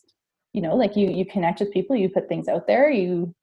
you 0.54 0.62
know 0.62 0.76
like 0.76 0.96
you 0.96 1.10
you 1.10 1.26
connect 1.26 1.60
with 1.60 1.72
people 1.72 1.96
you 1.96 2.10
put 2.10 2.28
things 2.28 2.48
out 2.48 2.68
there 2.68 2.90
you 2.90 3.34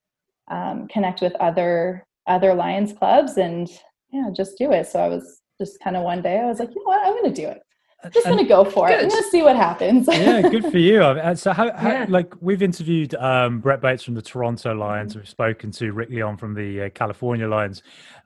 um, 0.49 0.87
connect 0.87 1.21
with 1.21 1.35
other 1.35 2.05
other 2.27 2.53
lions 2.53 2.93
clubs 2.93 3.37
and 3.37 3.69
yeah 4.11 4.29
just 4.35 4.57
do 4.57 4.71
it. 4.71 4.87
So 4.87 4.99
i 4.99 5.07
was 5.07 5.41
just 5.59 5.79
kind 5.79 5.95
of 5.95 6.03
one 6.03 6.21
day 6.21 6.39
i 6.39 6.45
was 6.45 6.59
like 6.59 6.69
you 6.69 6.75
know 6.75 6.85
what? 6.91 7.05
I'm 7.05 7.15
gonna 7.21 7.33
do 7.33 7.47
it 7.47 7.61
I'm 8.03 8.11
just 8.11 8.27
gonna 8.27 8.45
go 8.45 8.63
for 8.63 8.89
it. 8.89 9.01
I'm 9.01 9.09
gonna 9.09 9.23
see 9.31 9.41
what 9.41 9.55
happens. 9.55 10.07
yeah, 10.11 10.41
good 10.41 10.65
for 10.71 10.77
you. 10.77 10.99
So, 11.35 11.51
how, 11.51 11.71
how 11.75 11.89
yeah. 11.89 12.05
like 12.07 12.33
we've 12.39 12.61
interviewed 12.61 13.15
um, 13.15 13.59
Brett 13.59 13.81
Bates 13.81 14.03
from 14.03 14.13
the 14.13 14.21
Toronto 14.21 14.73
Lions. 14.73 15.11
Mm-hmm. 15.11 15.19
We've 15.19 15.29
spoken 15.29 15.71
to 15.71 15.91
Rick 15.91 16.09
Leon 16.09 16.37
from 16.37 16.53
the 16.53 16.83
uh, 16.83 16.89
California 16.89 17.47
Lions. 17.47 17.81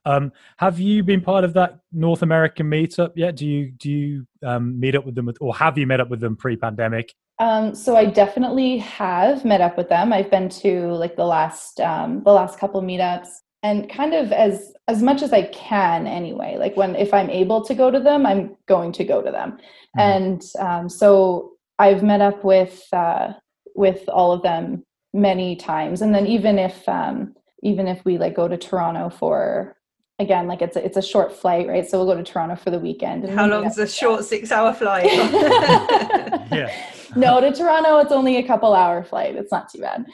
Um, 0.05 0.33
have 0.57 0.79
you 0.79 1.03
been 1.03 1.21
part 1.21 1.45
of 1.45 1.53
that 1.53 1.79
North 1.93 2.21
American 2.21 2.69
meetup 2.69 3.11
yet? 3.15 3.37
Do 3.37 3.47
you 3.47 3.71
do 3.71 3.89
you 3.89 4.27
um, 4.43 4.77
meet 4.79 4.95
up 4.95 5.05
with 5.05 5.15
them, 5.15 5.25
with, 5.25 5.37
or 5.39 5.55
have 5.55 5.77
you 5.77 5.87
met 5.87 6.01
up 6.01 6.09
with 6.09 6.19
them 6.19 6.35
pre-pandemic? 6.35 7.13
Um, 7.39 7.73
so 7.73 7.95
I 7.95 8.05
definitely 8.05 8.77
have 8.79 9.45
met 9.45 9.61
up 9.61 9.77
with 9.77 9.89
them. 9.89 10.11
I've 10.11 10.29
been 10.29 10.49
to 10.49 10.91
like 10.93 11.15
the 11.15 11.25
last 11.25 11.79
um, 11.79 12.23
the 12.23 12.31
last 12.33 12.59
couple 12.59 12.81
meetups 12.81 13.29
and 13.63 13.89
kind 13.89 14.13
of 14.13 14.31
as 14.31 14.73
as 14.87 15.03
much 15.03 15.21
as 15.21 15.31
i 15.33 15.43
can 15.43 16.07
anyway 16.07 16.55
like 16.57 16.75
when 16.75 16.95
if 16.95 17.13
i'm 17.13 17.29
able 17.29 17.63
to 17.63 17.73
go 17.73 17.91
to 17.91 17.99
them 17.99 18.25
i'm 18.25 18.55
going 18.67 18.91
to 18.91 19.03
go 19.03 19.21
to 19.21 19.31
them. 19.31 19.51
Mm-hmm. 19.97 19.99
and 19.99 20.41
um, 20.59 20.89
so 20.89 21.51
i've 21.79 22.03
met 22.03 22.21
up 22.21 22.43
with 22.43 22.85
uh, 22.93 23.33
with 23.75 24.07
all 24.09 24.31
of 24.31 24.41
them 24.41 24.83
many 25.13 25.55
times. 25.55 26.01
And 26.01 26.13
then 26.13 26.27
even 26.27 26.57
if 26.57 26.87
um, 26.87 27.35
even 27.63 27.87
if 27.87 28.03
we 28.05 28.17
like 28.17 28.35
go 28.35 28.47
to 28.47 28.57
toronto 28.57 29.09
for 29.09 29.77
again 30.19 30.47
like 30.47 30.61
it's 30.61 30.75
a, 30.75 30.85
it's 30.85 30.97
a 30.97 31.01
short 31.01 31.31
flight 31.33 31.67
right? 31.67 31.87
So 31.87 31.97
we'll 31.97 32.13
go 32.13 32.21
to 32.21 32.31
toronto 32.31 32.55
for 32.55 32.69
the 32.69 32.79
weekend 32.79 33.27
how 33.29 33.47
long 33.47 33.65
is 33.65 33.77
a 33.77 33.87
short 33.87 34.23
six 34.23 34.51
hour 34.51 34.73
flight? 34.73 35.05
Yeah. 36.51 36.73
No 37.15 37.39
to 37.39 37.51
toronto 37.53 37.97
it's 37.99 38.11
only 38.11 38.37
a 38.37 38.43
couple 38.43 38.73
hour 38.73 39.03
flight. 39.03 39.35
It's 39.35 39.51
not 39.51 39.69
too 39.69 39.81
bad. 39.81 40.05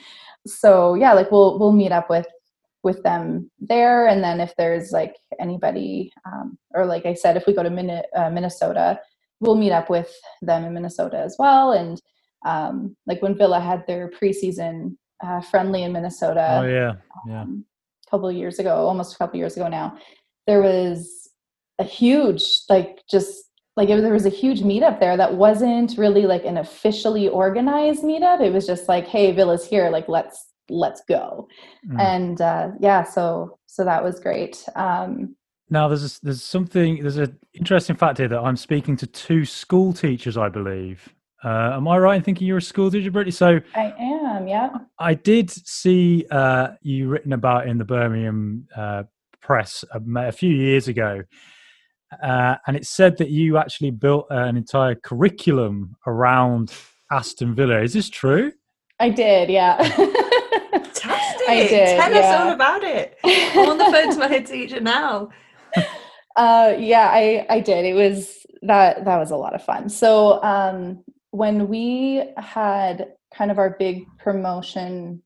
So 0.45 0.95
yeah 0.95 1.13
like 1.13 1.31
we'll 1.31 1.59
we'll 1.59 1.73
meet 1.73 1.91
up 1.91 2.09
with 2.09 2.27
with 2.87 3.03
them 3.03 3.51
there. 3.59 4.07
And 4.07 4.23
then 4.23 4.39
if 4.39 4.51
there's 4.57 4.91
like 4.91 5.15
anybody 5.45 6.11
um, 6.25 6.57
or 6.73 6.85
like 6.93 7.05
i 7.05 7.13
said 7.13 7.35
if 7.35 7.45
we 7.45 7.53
go 7.53 7.63
to 7.63 7.69
Min- 7.69 8.09
uh, 8.19 8.29
minnesota 8.37 8.85
we'll 9.41 9.61
meet 9.63 9.75
up 9.79 9.87
with 9.95 10.11
them 10.41 10.63
in 10.65 10.73
minnesota 10.73 11.19
as 11.27 11.35
well. 11.37 11.73
And 11.73 12.01
um, 12.51 12.95
like 13.09 13.21
when 13.21 13.37
villa 13.37 13.59
had 13.59 13.85
their 13.85 14.09
preseason 14.17 14.75
uh, 15.25 15.41
friendly 15.41 15.83
in 15.83 15.91
minnesota 15.91 16.45
oh 16.61 16.67
yeah. 16.77 16.93
Yeah. 17.27 17.41
um, 17.41 17.65
a 18.07 18.09
couple 18.09 18.29
of 18.29 18.35
years 18.41 18.57
ago 18.57 18.73
almost 18.89 19.15
a 19.15 19.17
couple 19.17 19.37
years 19.43 19.55
ago 19.57 19.67
now 19.67 19.97
there 20.47 20.61
was 20.61 21.29
a 21.79 21.83
huge 21.83 22.43
like 22.69 23.03
just 23.15 23.47
like 23.75 23.89
it, 23.89 24.01
there 24.01 24.19
was 24.21 24.25
a 24.25 24.39
huge 24.43 24.61
meetup 24.61 24.99
there 24.99 25.17
that 25.17 25.35
wasn't 25.35 25.97
really 25.97 26.25
like 26.33 26.45
an 26.45 26.57
officially 26.57 27.27
organized 27.29 28.03
meetup. 28.03 28.41
It 28.41 28.51
was 28.51 28.65
just 28.65 28.87
like 28.93 29.07
hey 29.07 29.31
villa's 29.31 29.65
here. 29.73 29.89
Like 29.97 30.07
let's 30.07 30.37
let's 30.69 31.01
go. 31.07 31.47
Mm. 31.87 31.99
and 31.99 32.41
uh, 32.41 32.69
yeah 32.79 33.03
so 33.03 33.57
so 33.65 33.83
that 33.85 34.03
was 34.03 34.19
great 34.19 34.63
um, 34.75 35.35
now 35.69 35.87
there's 35.87 36.17
a, 36.17 36.21
there's 36.25 36.43
something 36.43 37.01
there's 37.01 37.17
an 37.17 37.37
interesting 37.53 37.95
fact 37.95 38.17
here 38.17 38.27
that 38.27 38.39
i'm 38.39 38.57
speaking 38.57 38.95
to 38.97 39.07
two 39.07 39.45
school 39.45 39.93
teachers 39.93 40.37
i 40.37 40.49
believe. 40.49 41.13
Uh, 41.43 41.71
am 41.75 41.87
i 41.87 41.97
right 41.97 42.15
in 42.15 42.23
thinking 42.23 42.47
you're 42.47 42.57
a 42.57 42.61
school 42.61 42.89
teacher 42.89 43.11
brittany? 43.11 43.31
So 43.31 43.59
i 43.75 43.93
am 43.99 44.47
yeah 44.47 44.69
i 44.99 45.13
did 45.13 45.49
see 45.49 46.25
uh, 46.31 46.69
you 46.81 47.07
written 47.07 47.33
about 47.33 47.67
in 47.67 47.77
the 47.77 47.85
birmingham 47.85 48.67
uh, 48.75 49.03
press 49.39 49.85
a, 49.93 50.01
a, 50.19 50.31
few 50.31 50.53
years 50.53 50.87
ago 50.87 51.23
uh, 52.23 52.55
and 52.65 52.75
it 52.75 52.85
said 52.85 53.17
that 53.17 53.29
you 53.29 53.57
actually 53.57 53.91
built 53.91 54.27
an 54.29 54.57
entire 54.57 54.95
curriculum 54.95 55.95
around 56.05 56.73
aston 57.11 57.53
villa. 57.55 57.81
Is 57.81 57.93
this 57.93 58.09
true? 58.09 58.51
I 58.99 59.09
did 59.09 59.49
yeah 59.49 59.77
I 61.47 61.67
did. 61.67 61.99
Tell 61.99 62.11
yeah. 62.11 62.19
us 62.19 62.39
all 62.39 62.49
about 62.51 62.83
it. 62.83 63.17
I'm 63.23 63.69
on 63.69 63.77
the 63.77 63.85
phone 63.85 64.13
to 64.13 64.19
my 64.19 64.27
head 64.27 64.45
teacher 64.45 64.79
now. 64.79 65.29
Uh, 66.37 66.75
yeah, 66.77 67.09
I 67.11 67.47
I 67.49 67.59
did. 67.59 67.83
It 67.83 67.95
was 67.95 68.45
that 68.61 69.05
that 69.05 69.17
was 69.17 69.31
a 69.31 69.35
lot 69.35 69.55
of 69.55 69.63
fun. 69.63 69.89
So 69.89 70.39
um, 70.43 71.03
when 71.31 71.67
we 71.67 72.23
had 72.37 73.13
kind 73.33 73.49
of 73.49 73.57
our 73.57 73.71
big 73.71 74.05
promotion 74.19 75.23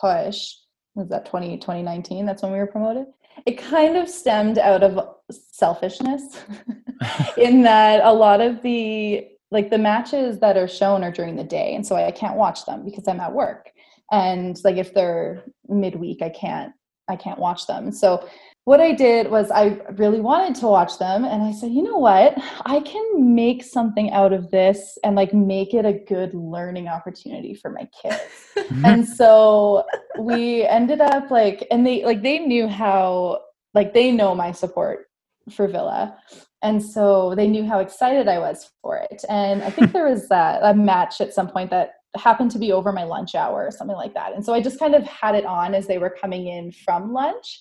push, 0.00 0.54
was 0.94 1.10
that 1.10 1.26
20, 1.26 1.58
2019? 1.58 2.24
That's 2.24 2.42
when 2.42 2.52
we 2.52 2.58
were 2.58 2.66
promoted. 2.66 3.08
It 3.44 3.58
kind 3.58 3.98
of 3.98 4.08
stemmed 4.08 4.58
out 4.58 4.82
of 4.82 5.16
selfishness, 5.30 6.40
in 7.36 7.62
that 7.62 8.00
a 8.02 8.12
lot 8.12 8.40
of 8.40 8.62
the 8.62 9.28
like 9.50 9.68
the 9.68 9.78
matches 9.78 10.40
that 10.40 10.56
are 10.56 10.68
shown 10.68 11.04
are 11.04 11.12
during 11.12 11.36
the 11.36 11.44
day, 11.44 11.74
and 11.74 11.86
so 11.86 11.94
I 11.94 12.10
can't 12.10 12.36
watch 12.36 12.64
them 12.64 12.86
because 12.86 13.06
I'm 13.06 13.20
at 13.20 13.34
work 13.34 13.70
and 14.10 14.58
like 14.64 14.76
if 14.76 14.94
they're 14.94 15.44
midweek 15.68 16.22
i 16.22 16.28
can't 16.28 16.72
i 17.08 17.16
can't 17.16 17.38
watch 17.38 17.66
them. 17.66 17.90
So 17.90 18.28
what 18.64 18.80
i 18.80 18.92
did 18.92 19.30
was 19.30 19.50
i 19.50 19.80
really 19.96 20.20
wanted 20.20 20.54
to 20.56 20.66
watch 20.66 20.98
them 20.98 21.24
and 21.24 21.42
i 21.42 21.52
said 21.52 21.72
you 21.72 21.82
know 21.82 21.96
what? 21.96 22.34
I 22.66 22.80
can 22.80 23.34
make 23.34 23.64
something 23.64 24.12
out 24.12 24.32
of 24.32 24.50
this 24.50 24.98
and 25.04 25.16
like 25.16 25.32
make 25.32 25.72
it 25.74 25.86
a 25.86 25.92
good 25.92 26.34
learning 26.34 26.88
opportunity 26.88 27.54
for 27.54 27.70
my 27.70 27.88
kids. 28.00 28.20
And 28.84 29.08
so 29.08 29.84
we 30.18 30.64
ended 30.64 31.00
up 31.00 31.30
like 31.30 31.66
and 31.70 31.86
they 31.86 32.04
like 32.04 32.22
they 32.22 32.38
knew 32.38 32.68
how 32.68 33.40
like 33.72 33.94
they 33.94 34.12
know 34.12 34.34
my 34.34 34.52
support 34.52 35.06
for 35.50 35.66
villa. 35.66 36.18
And 36.60 36.82
so 36.82 37.34
they 37.36 37.46
knew 37.46 37.64
how 37.64 37.78
excited 37.78 38.28
i 38.28 38.38
was 38.38 38.68
for 38.82 38.98
it. 38.98 39.24
And 39.28 39.62
i 39.62 39.70
think 39.70 39.92
there 39.92 40.08
was 40.08 40.30
uh, 40.30 40.58
a 40.62 40.74
match 40.74 41.20
at 41.20 41.32
some 41.32 41.48
point 41.48 41.70
that 41.70 41.92
happened 42.18 42.50
to 42.52 42.58
be 42.58 42.72
over 42.72 42.92
my 42.92 43.04
lunch 43.04 43.34
hour 43.34 43.66
or 43.66 43.70
something 43.70 43.96
like 43.96 44.14
that. 44.14 44.34
And 44.34 44.44
so 44.44 44.54
I 44.54 44.60
just 44.60 44.78
kind 44.78 44.94
of 44.94 45.04
had 45.04 45.34
it 45.34 45.44
on 45.44 45.74
as 45.74 45.86
they 45.86 45.98
were 45.98 46.10
coming 46.10 46.46
in 46.46 46.72
from 46.72 47.12
lunch. 47.12 47.60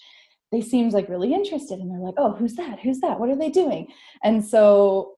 They 0.51 0.61
seemed 0.61 0.93
like 0.93 1.09
really 1.09 1.33
interested 1.33 1.79
and 1.79 1.91
they're 1.91 1.99
like, 1.99 2.15
oh, 2.17 2.33
who's 2.33 2.55
that? 2.55 2.79
Who's 2.79 2.99
that? 2.99 3.19
What 3.19 3.29
are 3.29 3.35
they 3.35 3.49
doing? 3.49 3.87
And 4.23 4.43
so 4.43 5.15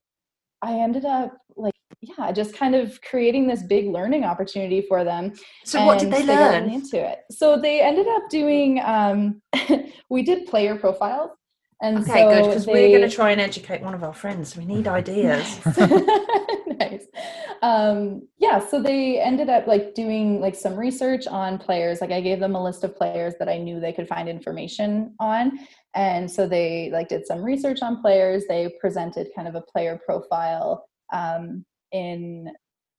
I 0.62 0.74
ended 0.74 1.04
up 1.04 1.36
like, 1.56 1.74
yeah, 2.00 2.32
just 2.32 2.54
kind 2.54 2.74
of 2.74 3.00
creating 3.02 3.46
this 3.46 3.62
big 3.62 3.88
learning 3.88 4.24
opportunity 4.24 4.82
for 4.82 5.04
them. 5.04 5.32
So 5.64 5.84
what 5.86 5.98
did 5.98 6.10
they, 6.10 6.22
they 6.22 6.36
learn? 6.36 6.68
Into 6.70 6.98
it. 6.98 7.20
So 7.30 7.60
they 7.60 7.80
ended 7.80 8.06
up 8.08 8.28
doing, 8.30 8.80
um, 8.84 9.40
we 10.10 10.22
did 10.22 10.46
player 10.46 10.76
profiles 10.76 11.30
and 11.82 11.98
okay, 11.98 12.22
so 12.22 12.28
good 12.28 12.48
because 12.48 12.66
they... 12.66 12.72
we're 12.72 12.98
going 12.98 13.08
to 13.08 13.14
try 13.14 13.30
and 13.30 13.40
educate 13.40 13.80
one 13.82 13.94
of 13.94 14.04
our 14.04 14.12
friends. 14.12 14.56
We 14.56 14.64
need 14.64 14.86
ideas. 15.00 15.60
nice. 16.80 17.06
Um, 17.62 18.28
yeah, 18.38 18.58
so 18.58 18.82
they 18.82 19.20
ended 19.20 19.48
up 19.48 19.66
like 19.66 19.94
doing 19.94 20.40
like 20.40 20.54
some 20.54 20.76
research 20.76 21.26
on 21.26 21.58
players. 21.58 22.00
Like 22.00 22.10
I 22.10 22.20
gave 22.20 22.40
them 22.40 22.54
a 22.54 22.62
list 22.62 22.84
of 22.84 22.96
players 22.96 23.34
that 23.38 23.48
I 23.48 23.58
knew 23.58 23.80
they 23.80 23.92
could 23.92 24.08
find 24.08 24.28
information 24.28 25.14
on, 25.20 25.58
and 25.94 26.30
so 26.30 26.46
they 26.46 26.90
like 26.92 27.08
did 27.08 27.26
some 27.26 27.42
research 27.42 27.82
on 27.82 28.00
players. 28.00 28.44
They 28.48 28.74
presented 28.80 29.28
kind 29.36 29.46
of 29.46 29.54
a 29.54 29.62
player 29.62 30.00
profile 30.04 30.86
um, 31.12 31.64
in 31.92 32.50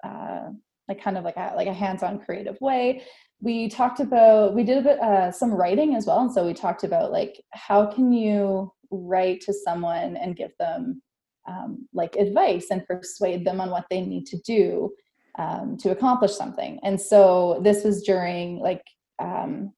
uh, 0.04 0.50
like 0.88 1.02
kind 1.02 1.18
of 1.18 1.24
like 1.24 1.38
a 1.38 1.54
like 1.56 1.68
a 1.68 1.74
hands-on 1.74 2.20
creative 2.20 2.60
way 2.62 3.04
we 3.42 3.68
talked 3.68 4.00
about 4.00 4.54
we 4.54 4.64
did 4.64 4.78
a 4.78 4.82
bit 4.82 5.00
uh, 5.00 5.32
some 5.32 5.52
writing 5.52 5.96
as 5.96 6.06
well 6.06 6.20
and 6.20 6.32
so 6.32 6.46
we 6.46 6.54
talked 6.54 6.84
about 6.84 7.12
like 7.12 7.42
how 7.52 7.86
can 7.86 8.12
you 8.12 8.72
write 8.92 9.42
to 9.42 9.54
someone 9.54 10.16
and 10.18 10.36
give 10.36 10.52
them 10.60 11.02
um, 11.48 11.88
like 11.94 12.16
advice 12.16 12.68
and 12.72 12.86
persuade 12.86 13.46
them 13.46 13.60
on 13.62 13.70
what 13.70 13.86
they 13.90 14.02
need 14.02 14.26
to 14.28 14.38
do 14.40 14.92
um, 15.38 15.78
to 15.78 15.92
accomplish 15.92 16.34
something 16.34 16.80
and 16.84 17.00
so 17.00 17.60
this 17.64 17.84
was 17.84 18.04
during 18.04 18.60
like 18.60 18.84
um, 19.20 19.74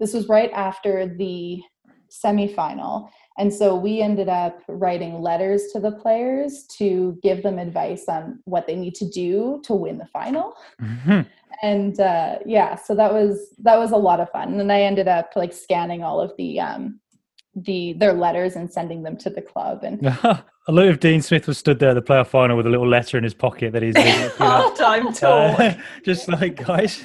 this 0.00 0.14
was 0.14 0.28
right 0.28 0.50
after 0.52 1.14
the 1.16 1.60
semifinal 2.10 3.08
and 3.38 3.52
so 3.52 3.74
we 3.74 4.02
ended 4.02 4.28
up 4.28 4.60
writing 4.68 5.22
letters 5.22 5.68
to 5.72 5.80
the 5.80 5.92
players 5.92 6.64
to 6.64 7.18
give 7.22 7.42
them 7.42 7.58
advice 7.58 8.04
on 8.08 8.38
what 8.44 8.66
they 8.66 8.76
need 8.76 8.94
to 8.94 9.08
do 9.08 9.60
to 9.64 9.72
win 9.72 9.98
the 9.98 10.06
final 10.06 10.54
mm-hmm 10.80 11.22
and 11.62 11.98
uh, 12.00 12.38
yeah, 12.44 12.74
so 12.74 12.94
that 12.96 13.12
was 13.12 13.54
that 13.58 13.78
was 13.78 13.92
a 13.92 13.96
lot 13.96 14.20
of 14.20 14.30
fun. 14.30 14.48
And 14.48 14.60
then 14.60 14.70
I 14.70 14.82
ended 14.82 15.08
up 15.08 15.30
like 15.36 15.52
scanning 15.52 16.02
all 16.02 16.20
of 16.20 16.32
the 16.36 16.60
um, 16.60 17.00
the 17.54 17.92
their 17.94 18.12
letters 18.12 18.56
and 18.56 18.70
sending 18.70 19.02
them 19.02 19.16
to 19.18 19.30
the 19.30 19.40
club. 19.40 19.84
And 19.84 20.00
I 20.68 20.72
love 20.72 20.86
if 20.86 21.00
Dean 21.00 21.20
Smith 21.22 21.48
was 21.48 21.58
stood 21.58 21.80
there 21.80 21.90
at 21.90 21.94
the 21.94 22.02
playoff 22.02 22.28
final 22.28 22.56
with 22.56 22.66
a 22.66 22.70
little 22.70 22.88
letter 22.88 23.18
in 23.18 23.24
his 23.24 23.34
pocket 23.34 23.72
that 23.72 23.82
he's 23.82 23.96
half 24.38 24.76
time 24.76 25.12
talk, 25.12 25.58
uh, 25.58 25.74
just 26.04 26.28
like 26.28 26.64
guys. 26.64 27.04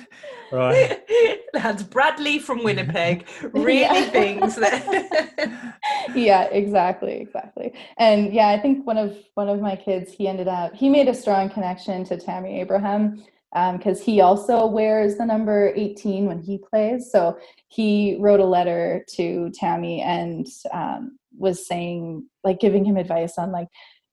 Right. 0.51 1.01
That's 1.53 1.81
Bradley 1.81 2.39
from 2.39 2.63
Winnipeg 2.63 3.27
really 3.41 3.81
yeah. 3.81 4.09
thinks 4.11 4.55
that 4.55 5.75
Yeah, 6.15 6.43
exactly, 6.43 7.13
exactly. 7.13 7.73
And 7.97 8.31
yeah, 8.31 8.49
I 8.49 8.59
think 8.59 8.85
one 8.85 8.97
of 8.97 9.17
one 9.33 9.49
of 9.49 9.59
my 9.59 9.75
kids, 9.75 10.13
he 10.13 10.27
ended 10.27 10.47
up 10.47 10.75
he 10.75 10.89
made 10.89 11.07
a 11.07 11.13
strong 11.13 11.49
connection 11.49 12.03
to 12.05 12.17
Tammy 12.17 12.61
Abraham 12.61 13.23
because 13.53 13.99
um, 13.99 14.05
he 14.05 14.21
also 14.21 14.67
wears 14.67 15.15
the 15.15 15.25
number 15.25 15.73
18 15.75 16.27
when 16.27 16.39
he 16.39 16.59
plays. 16.59 17.11
So 17.11 17.37
he 17.67 18.17
wrote 18.19 18.39
a 18.39 18.45
letter 18.45 19.03
to 19.15 19.49
Tammy 19.51 20.01
and 20.01 20.45
um, 20.71 21.17
was 21.37 21.65
saying 21.67 22.27
like 22.43 22.59
giving 22.59 22.83
him 22.83 22.97
advice 22.97 23.37
on 23.37 23.51
like 23.51 23.67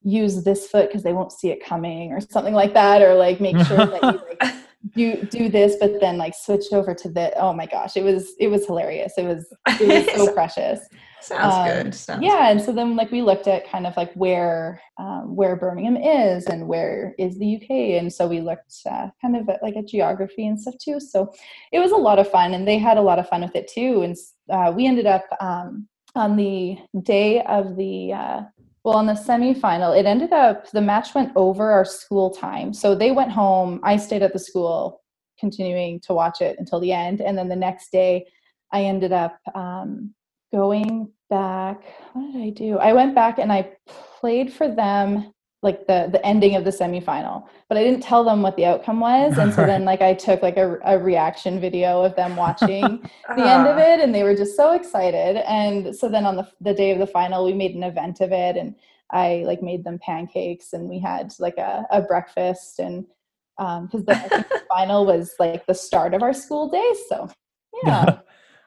use 0.05 0.45
this 0.45 0.69
foot 0.69 0.89
because 0.89 1.03
they 1.03 1.15
won't 1.15 1.33
see 1.33 1.51
it 1.51 1.65
coming 1.65 2.13
or 2.13 2.21
something 2.21 2.55
like 2.55 2.75
that 2.75 3.01
or 3.03 3.15
like 3.15 3.41
make 3.41 3.57
sure 3.67 3.79
that 3.79 4.03
you 4.03 4.37
like 4.41 4.55
do 4.95 5.23
do 5.31 5.49
this 5.49 5.77
but 5.81 5.99
then 5.99 6.19
like 6.19 6.35
switch 6.35 6.67
over 6.73 6.95
to 6.95 7.09
the 7.09 7.33
oh 7.39 7.55
my 7.55 7.65
gosh 7.65 7.97
it 7.97 8.05
was 8.05 8.33
it 8.39 8.49
was 8.49 8.67
hilarious. 8.67 9.15
It 9.17 9.25
was 9.25 9.47
it 9.81 10.07
was 10.07 10.15
so 10.27 10.33
precious. 10.35 10.81
Sounds 11.23 11.55
um, 11.55 11.67
good 11.67 11.95
sounds 11.95 12.23
yeah 12.23 12.49
good. 12.49 12.57
and 12.57 12.61
so 12.61 12.71
then 12.71 12.97
like 12.97 13.11
we 13.11 13.23
looked 13.23 13.49
at 13.49 13.67
kind 13.67 13.87
of 13.87 13.97
like 13.97 14.13
where 14.13 14.79
um, 14.99 15.35
where 15.35 15.57
birmingham 15.57 15.97
is 15.97 16.45
and 16.47 16.69
where 16.69 17.15
is 17.19 17.39
the 17.39 17.57
uk 17.57 17.71
and 17.71 18.13
so 18.13 18.29
we 18.29 18.43
looked 18.43 18.75
uh, 18.91 19.09
kind 19.23 19.37
of 19.37 19.49
at 19.49 19.63
like 19.63 19.77
a 19.77 19.83
geography 19.83 20.47
and 20.47 20.61
stuff 20.61 20.75
too. 20.79 21.01
So 21.01 21.33
it 21.73 21.79
was 21.79 21.93
a 21.93 21.97
lot 21.97 22.19
of 22.19 22.31
fun 22.31 22.53
and 22.53 22.69
they 22.69 22.77
had 22.77 22.99
a 22.99 23.03
lot 23.03 23.19
of 23.19 23.27
fun 23.27 23.41
with 23.41 23.57
it 23.57 23.69
too 23.73 24.03
and 24.03 24.15
uh, 24.51 24.71
we 24.77 24.87
ended 24.87 25.07
up 25.07 25.25
um, 25.41 25.89
on 26.15 26.37
the 26.37 26.79
day 27.03 27.43
of 27.43 27.77
the 27.77 28.13
uh, 28.13 28.43
well, 28.85 29.01
in 29.01 29.07
the 29.07 29.15
semifinal, 29.15 29.99
it 29.99 30.05
ended 30.05 30.33
up 30.33 30.71
the 30.71 30.81
match 30.81 31.15
went 31.15 31.33
over 31.37 31.71
our 31.71 31.87
school 31.87 32.31
time. 32.31 32.75
So 32.75 32.95
they 32.95 33.13
went 33.13 33.33
home. 33.33 33.81
I 33.83 33.97
stayed 33.97 34.23
at 34.23 34.35
the 34.35 34.39
school, 34.39 35.01
continuing 35.41 36.01
to 36.01 36.13
watch 36.13 36.43
it 36.43 36.57
until 36.59 36.81
the 36.81 36.93
end. 36.93 37.23
And 37.23 37.37
then 37.37 37.49
the 37.49 37.57
next 37.57 37.91
day, 37.91 38.27
I 38.73 38.85
ended 38.85 39.13
up 39.13 39.39
um, 39.55 40.15
going 40.53 41.11
back. 41.31 41.83
What 42.13 42.33
did 42.33 42.43
I 42.43 42.51
do? 42.51 42.79
I 42.79 42.93
went 42.93 43.15
back 43.15 43.39
and 43.39 43.51
I 43.51 43.71
played 44.21 44.53
for 44.53 44.69
them 44.69 45.34
like 45.65 45.87
the 45.87 46.09
the 46.13 46.25
ending 46.25 46.55
of 46.55 46.65
the 46.65 46.71
semifinal 46.71 47.49
but 47.69 47.79
i 47.79 47.83
didn't 47.83 48.03
tell 48.03 48.23
them 48.23 48.43
what 48.43 48.55
the 48.57 48.67
outcome 48.67 49.01
was. 49.01 49.39
And 49.39 49.53
so 49.53 49.65
then 49.65 49.85
like 49.91 50.03
i 50.03 50.15
took 50.15 50.43
like 50.43 50.59
a, 50.59 50.79
a 50.85 50.99
reaction 50.99 51.59
video 51.59 52.05
of 52.05 52.15
them 52.15 52.37
watching 52.37 52.81
the 53.37 53.51
end 53.55 53.67
of 53.67 53.79
it 53.79 53.99
and 54.01 54.15
they 54.15 54.23
were 54.23 54.37
just 54.37 54.57
so 54.57 54.73
excited. 54.73 55.37
And 55.49 55.97
so 55.97 56.09
then 56.09 56.27
on 56.27 56.37
the, 56.37 56.47
the 56.61 56.75
day 56.75 56.93
of 56.93 56.99
the 56.99 57.07
final 57.07 57.45
we 57.45 57.55
made 57.55 57.75
an 57.75 57.83
event 57.83 58.21
of 58.21 58.31
it 58.31 58.57
and 58.57 58.77
i 59.11 59.43
like 59.47 59.63
made 59.63 59.83
them 59.83 59.99
pancakes 59.99 60.75
and 60.75 60.89
we 60.89 61.01
had 61.01 61.33
like 61.41 61.57
a, 61.57 61.85
a 61.91 62.03
breakfast. 62.03 62.79
And 62.79 63.07
because 63.57 64.01
um, 64.01 64.05
the, 64.05 64.45
the 64.51 64.63
final 64.69 65.07
was 65.07 65.35
like 65.39 65.65
the 65.67 65.75
start 65.75 66.13
of 66.13 66.23
our 66.23 66.35
school 66.35 66.69
day 66.69 66.93
so 67.09 67.31
yeah 67.85 68.19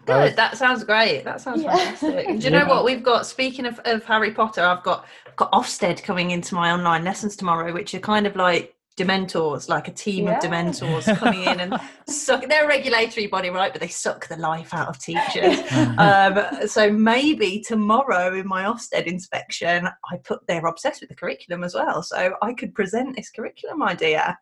Good. 0.07 0.35
That 0.35 0.57
sounds 0.57 0.83
great. 0.83 1.23
That 1.23 1.41
sounds 1.41 1.63
yeah. 1.63 1.75
fantastic. 1.75 2.27
Do 2.27 2.43
you 2.43 2.49
know 2.49 2.65
what 2.65 2.85
we've 2.85 3.03
got? 3.03 3.25
Speaking 3.25 3.65
of, 3.65 3.79
of 3.85 4.03
Harry 4.05 4.31
Potter, 4.31 4.61
I've 4.61 4.83
got 4.83 5.05
got 5.35 5.51
Ofsted 5.51 6.01
coming 6.03 6.31
into 6.31 6.55
my 6.55 6.71
online 6.71 7.03
lessons 7.03 7.35
tomorrow, 7.35 7.73
which 7.73 7.93
are 7.93 7.99
kind 7.99 8.25
of 8.25 8.35
like 8.35 8.73
Dementors, 8.97 9.69
like 9.69 9.87
a 9.87 9.91
team 9.91 10.25
yeah. 10.25 10.37
of 10.37 10.43
Dementors 10.43 11.15
coming 11.17 11.43
in 11.43 11.59
and 11.59 11.79
suck. 12.07 12.47
They're 12.47 12.65
a 12.65 12.67
regulatory 12.67 13.27
body, 13.27 13.51
right? 13.51 13.71
But 13.71 13.79
they 13.79 13.89
suck 13.89 14.27
the 14.27 14.37
life 14.37 14.73
out 14.73 14.87
of 14.87 14.97
teachers. 14.97 15.59
um, 15.99 16.67
so 16.67 16.91
maybe 16.91 17.63
tomorrow 17.65 18.33
in 18.33 18.47
my 18.47 18.63
Ofsted 18.63 19.05
inspection, 19.05 19.87
I 20.11 20.17
put 20.23 20.39
they're 20.47 20.65
obsessed 20.65 21.01
with 21.01 21.09
the 21.09 21.15
curriculum 21.15 21.63
as 21.63 21.75
well. 21.75 22.01
So 22.01 22.33
I 22.41 22.53
could 22.53 22.73
present 22.73 23.15
this 23.15 23.29
curriculum 23.29 23.83
idea 23.83 24.37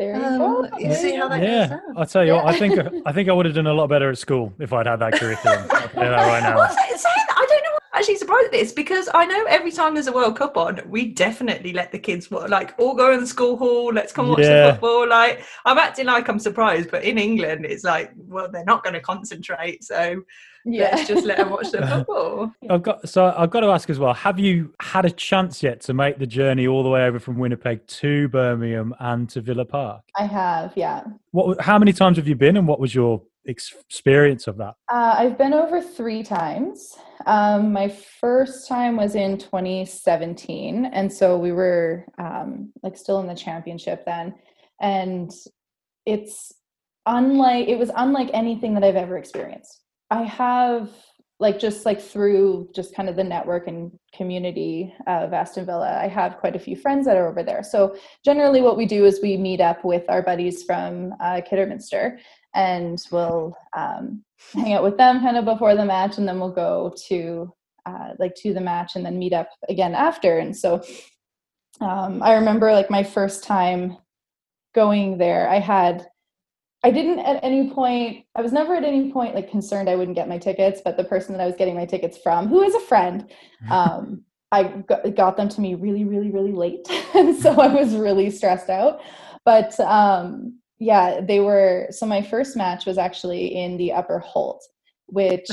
there 0.00 0.16
you 0.16 0.24
um, 0.24 0.38
go. 0.38 0.78
You 0.78 0.94
see 0.94 1.14
how 1.14 1.28
that 1.28 1.42
yeah. 1.42 1.68
goes. 1.68 1.78
I'll 1.96 2.06
tell 2.06 2.24
you 2.24 2.32
yeah. 2.32 2.42
what, 2.42 2.54
I 2.54 2.58
think 2.58 3.04
I 3.06 3.12
think 3.12 3.28
I 3.28 3.32
would 3.32 3.46
have 3.46 3.54
done 3.54 3.66
a 3.66 3.74
lot 3.74 3.88
better 3.88 4.10
at 4.10 4.18
school 4.18 4.52
if 4.58 4.72
I'd 4.72 4.86
had 4.86 4.96
that 5.00 5.12
curriculum. 5.12 5.66
I'll 5.70 5.88
tell 5.88 6.04
you 6.04 6.10
that 6.10 6.26
right 6.26 6.42
now. 6.42 6.56
Well, 6.56 6.74
I 6.76 7.46
don't 7.48 7.62
know 7.64 7.70
I'm 7.92 7.98
actually 7.98 8.16
surprised 8.16 8.46
at 8.46 8.52
this 8.52 8.72
because 8.72 9.10
I 9.12 9.26
know 9.26 9.44
every 9.48 9.72
time 9.72 9.92
there's 9.92 10.06
a 10.06 10.12
World 10.12 10.36
Cup 10.36 10.56
on, 10.56 10.80
we 10.86 11.08
definitely 11.08 11.72
let 11.74 11.92
the 11.92 11.98
kids 11.98 12.30
like 12.30 12.74
all 12.78 12.94
go 12.94 13.12
in 13.12 13.20
the 13.20 13.26
school 13.26 13.58
hall. 13.58 13.92
Let's 13.92 14.12
come 14.12 14.28
watch 14.28 14.38
yeah. 14.38 14.68
the 14.68 14.72
football. 14.72 15.08
Like 15.08 15.44
I'm 15.66 15.76
acting 15.76 16.06
like 16.06 16.28
I'm 16.28 16.38
surprised, 16.38 16.90
but 16.90 17.04
in 17.04 17.18
England, 17.18 17.66
it's 17.66 17.84
like, 17.84 18.12
well, 18.16 18.50
they're 18.50 18.64
not 18.64 18.82
going 18.82 18.94
to 18.94 19.00
concentrate, 19.00 19.84
so 19.84 20.22
yeah. 20.64 20.90
let's 20.92 21.08
just 21.08 21.24
let 21.24 21.38
them 21.38 21.50
watch 21.50 21.70
the 21.70 21.86
football. 21.86 22.52
I've 22.68 22.82
got 22.82 23.08
so 23.08 23.34
I've 23.36 23.50
got 23.50 23.60
to 23.60 23.68
ask 23.68 23.88
as 23.90 23.98
well. 23.98 24.14
Have 24.14 24.38
you 24.38 24.74
had 24.80 25.04
a 25.04 25.10
chance 25.10 25.62
yet 25.62 25.80
to 25.82 25.94
make 25.94 26.18
the 26.18 26.26
journey 26.26 26.66
all 26.66 26.82
the 26.82 26.88
way 26.88 27.04
over 27.04 27.18
from 27.18 27.38
Winnipeg 27.38 27.86
to 27.86 28.28
Birmingham 28.28 28.94
and 29.00 29.28
to 29.30 29.40
Villa 29.40 29.64
Park? 29.64 30.02
I 30.16 30.26
have, 30.26 30.72
yeah. 30.76 31.04
What? 31.30 31.60
How 31.60 31.78
many 31.78 31.92
times 31.92 32.16
have 32.16 32.28
you 32.28 32.36
been, 32.36 32.56
and 32.56 32.66
what 32.66 32.80
was 32.80 32.94
your 32.94 33.22
experience 33.44 34.46
of 34.46 34.56
that? 34.58 34.74
Uh, 34.92 35.14
I've 35.18 35.38
been 35.38 35.54
over 35.54 35.80
three 35.80 36.22
times. 36.22 36.98
Um, 37.26 37.72
my 37.72 37.88
first 37.88 38.68
time 38.68 38.96
was 38.96 39.14
in 39.14 39.38
2017, 39.38 40.86
and 40.86 41.12
so 41.12 41.38
we 41.38 41.52
were 41.52 42.06
um, 42.18 42.72
like 42.82 42.96
still 42.96 43.20
in 43.20 43.26
the 43.26 43.34
championship 43.34 44.04
then, 44.04 44.34
and 44.80 45.30
it's 46.06 46.52
unlike 47.06 47.68
it 47.68 47.78
was 47.78 47.90
unlike 47.96 48.30
anything 48.32 48.74
that 48.74 48.84
I've 48.84 48.96
ever 48.96 49.18
experienced. 49.18 49.79
I 50.10 50.22
have 50.24 50.90
like 51.40 51.58
just 51.58 51.86
like 51.86 52.00
through 52.00 52.68
just 52.74 52.94
kind 52.94 53.08
of 53.08 53.16
the 53.16 53.24
network 53.24 53.66
and 53.66 53.90
community 54.14 54.94
of 55.06 55.32
Aston 55.32 55.64
Villa, 55.64 55.98
I 55.98 56.06
have 56.06 56.36
quite 56.36 56.54
a 56.54 56.58
few 56.60 56.76
friends 56.76 57.06
that 57.06 57.16
are 57.16 57.28
over 57.28 57.42
there. 57.42 57.62
So 57.62 57.96
generally, 58.24 58.60
what 58.60 58.76
we 58.76 58.84
do 58.84 59.06
is 59.06 59.20
we 59.22 59.38
meet 59.38 59.60
up 59.60 59.82
with 59.82 60.04
our 60.10 60.20
buddies 60.20 60.62
from 60.64 61.14
uh, 61.18 61.40
Kidderminster, 61.48 62.18
and 62.54 63.02
we'll 63.10 63.56
um, 63.74 64.22
hang 64.52 64.74
out 64.74 64.82
with 64.82 64.98
them 64.98 65.20
kind 65.20 65.38
of 65.38 65.46
before 65.46 65.74
the 65.74 65.84
match, 65.84 66.18
and 66.18 66.28
then 66.28 66.38
we'll 66.38 66.52
go 66.52 66.94
to 67.08 67.50
uh, 67.86 68.10
like 68.18 68.34
to 68.36 68.52
the 68.52 68.60
match, 68.60 68.94
and 68.94 69.04
then 69.04 69.18
meet 69.18 69.32
up 69.32 69.48
again 69.70 69.94
after. 69.94 70.38
And 70.40 70.54
so 70.54 70.82
um, 71.80 72.22
I 72.22 72.34
remember 72.34 72.70
like 72.72 72.90
my 72.90 73.02
first 73.02 73.44
time 73.44 73.96
going 74.74 75.16
there, 75.16 75.48
I 75.48 75.58
had 75.58 76.06
I 76.82 76.90
didn't 76.90 77.18
at 77.20 77.42
any 77.44 77.70
point, 77.70 78.24
I 78.34 78.40
was 78.40 78.52
never 78.52 78.74
at 78.74 78.84
any 78.84 79.12
point 79.12 79.34
like 79.34 79.50
concerned 79.50 79.90
I 79.90 79.96
wouldn't 79.96 80.16
get 80.16 80.28
my 80.28 80.38
tickets, 80.38 80.80
but 80.82 80.96
the 80.96 81.04
person 81.04 81.34
that 81.34 81.42
I 81.42 81.46
was 81.46 81.56
getting 81.56 81.74
my 81.74 81.84
tickets 81.84 82.16
from, 82.16 82.48
who 82.48 82.62
is 82.62 82.74
a 82.74 82.80
friend, 82.80 83.30
um, 83.70 84.24
I 84.50 84.64
got, 84.64 85.14
got, 85.14 85.36
them 85.36 85.48
to 85.50 85.60
me 85.60 85.74
really, 85.74 86.04
really, 86.04 86.30
really 86.30 86.52
late. 86.52 86.86
and 87.14 87.36
so 87.36 87.60
I 87.60 87.68
was 87.68 87.94
really 87.94 88.30
stressed 88.30 88.70
out. 88.70 89.00
But 89.44 89.78
um, 89.80 90.58
yeah, 90.78 91.20
they 91.20 91.40
were, 91.40 91.88
so 91.90 92.06
my 92.06 92.22
first 92.22 92.56
match 92.56 92.86
was 92.86 92.98
actually 92.98 93.54
in 93.54 93.76
the 93.76 93.92
Upper 93.92 94.22
Holte, 94.26 94.60
which 95.06 95.48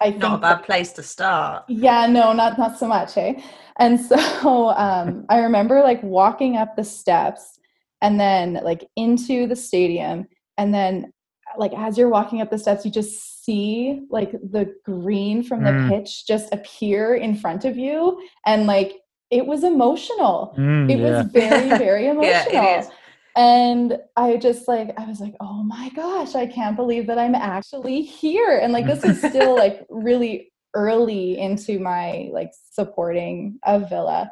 I 0.00 0.10
think. 0.10 0.18
Not 0.22 0.38
a 0.38 0.38
bad 0.38 0.62
place 0.62 0.92
to 0.92 1.02
start. 1.02 1.64
Yeah, 1.68 2.06
no, 2.06 2.32
not, 2.32 2.58
not 2.58 2.78
so 2.78 2.86
much, 2.86 3.16
eh? 3.16 3.34
And 3.78 4.00
so 4.00 4.16
um, 4.76 5.26
I 5.28 5.38
remember 5.40 5.82
like 5.82 6.02
walking 6.02 6.56
up 6.56 6.76
the 6.76 6.84
steps 6.84 7.58
and 8.00 8.20
then 8.20 8.60
like 8.62 8.88
into 8.96 9.46
the 9.46 9.56
stadium 9.56 10.26
and 10.60 10.74
then 10.74 11.10
like 11.56 11.72
as 11.72 11.96
you're 11.98 12.10
walking 12.10 12.40
up 12.40 12.50
the 12.50 12.58
steps 12.58 12.84
you 12.84 12.90
just 12.90 13.42
see 13.44 14.02
like 14.10 14.30
the 14.32 14.72
green 14.84 15.42
from 15.42 15.64
the 15.64 15.70
mm. 15.70 15.88
pitch 15.88 16.26
just 16.26 16.52
appear 16.52 17.14
in 17.14 17.34
front 17.34 17.64
of 17.64 17.76
you. 17.76 18.20
And 18.46 18.66
like 18.66 18.92
it 19.30 19.46
was 19.46 19.64
emotional. 19.64 20.54
Mm, 20.58 20.90
it 20.90 20.98
yeah. 20.98 21.22
was 21.22 21.32
very 21.32 21.68
very 21.78 22.06
emotional. 22.08 22.52
yeah, 22.52 22.88
and 23.36 23.96
i 24.16 24.36
just 24.36 24.66
like 24.66 24.92
i 24.98 25.06
was 25.06 25.20
like 25.20 25.36
oh 25.38 25.62
my 25.62 25.88
gosh 25.90 26.34
i 26.34 26.44
can't 26.44 26.74
believe 26.74 27.06
that 27.06 27.18
i'm 27.18 27.34
actually 27.34 28.02
here. 28.02 28.58
And 28.62 28.72
like 28.72 28.86
this 28.86 29.02
is 29.02 29.18
still 29.30 29.56
like 29.56 29.86
really 29.88 30.52
early 30.74 31.38
into 31.38 31.80
my 31.80 32.28
like 32.32 32.52
supporting 32.72 33.58
of 33.64 33.88
villa. 33.88 34.30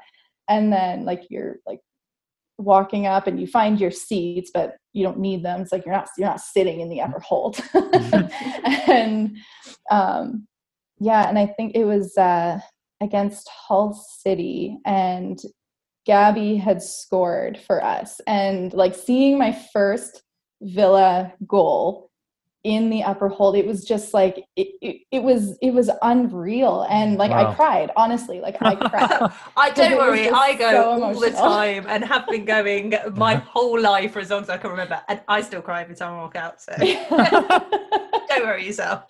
And 0.49 0.73
then 0.73 1.05
like 1.05 1.25
you're 1.31 1.57
like 1.67 1.81
walking 2.59 3.07
up 3.07 3.27
and 3.27 3.41
you 3.41 3.47
find 3.47 3.81
your 3.81 3.91
seats 3.91 4.51
but 4.53 4.77
you 4.99 5.05
don't 5.05 5.19
need 5.19 5.43
them. 5.45 5.63
It's 5.63 5.73
like 5.73 5.87
you're 5.87 5.95
not 5.95 6.09
you're 6.19 6.29
not 6.29 6.41
sitting 6.41 6.81
in 6.81 6.89
the 6.89 7.01
upper 7.01 7.21
Holte 7.21 7.63
and 8.89 9.37
um 9.91 10.47
yeah 11.01 11.29
and 11.29 11.39
i 11.39 11.47
think 11.47 11.77
it 11.77 11.85
was 11.85 12.19
uh 12.19 12.59
against 13.01 13.49
hull 13.49 13.93
city 13.95 14.77
and 14.85 15.39
gabby 16.09 16.57
had 16.57 16.83
scored 16.83 17.59
for 17.59 17.85
us. 17.85 18.19
And 18.27 18.73
like 18.73 18.95
seeing 18.95 19.39
my 19.39 19.53
first 19.73 20.23
villa 20.63 21.35
goal 21.47 22.08
in 22.69 22.91
the 22.91 23.03
upper 23.03 23.31
Holte 23.31 23.57
it 23.57 23.67
was 23.67 23.83
just 23.83 24.13
like 24.13 24.47
it, 24.55 24.69
it, 24.83 24.97
it 25.11 25.23
was 25.23 25.57
it 25.63 25.73
was 25.73 25.91
unreal. 26.03 26.87
And 26.91 27.17
like 27.17 27.31
wow. 27.31 27.51
i 27.51 27.55
cried 27.55 27.91
honestly 27.97 28.41
like 28.41 28.57
i 28.61 28.75
cried. 28.91 29.33
I 29.57 29.71
don't 29.71 29.97
worry 29.97 30.29
i 30.29 30.53
go 30.53 30.71
so 30.71 31.03
all 31.03 31.19
the 31.19 31.31
time 31.51 31.87
and 31.89 32.05
have 32.05 32.27
been 32.29 32.45
going 32.45 32.93
my 33.15 33.37
whole 33.37 33.81
life 33.81 34.13
for 34.13 34.21
as 34.21 34.29
long 34.31 34.43
as 34.43 34.51
i 34.51 34.59
can 34.59 34.71
remember 34.71 35.01
and 35.09 35.23
i 35.29 35.41
still 35.41 35.63
cry 35.63 35.81
every 35.81 35.95
time 35.95 36.13
i 36.13 36.19
walk 36.19 36.37
out 36.37 36.61
so. 36.61 36.73
Don't 38.29 38.45
worry 38.45 38.67
yourself. 38.67 39.05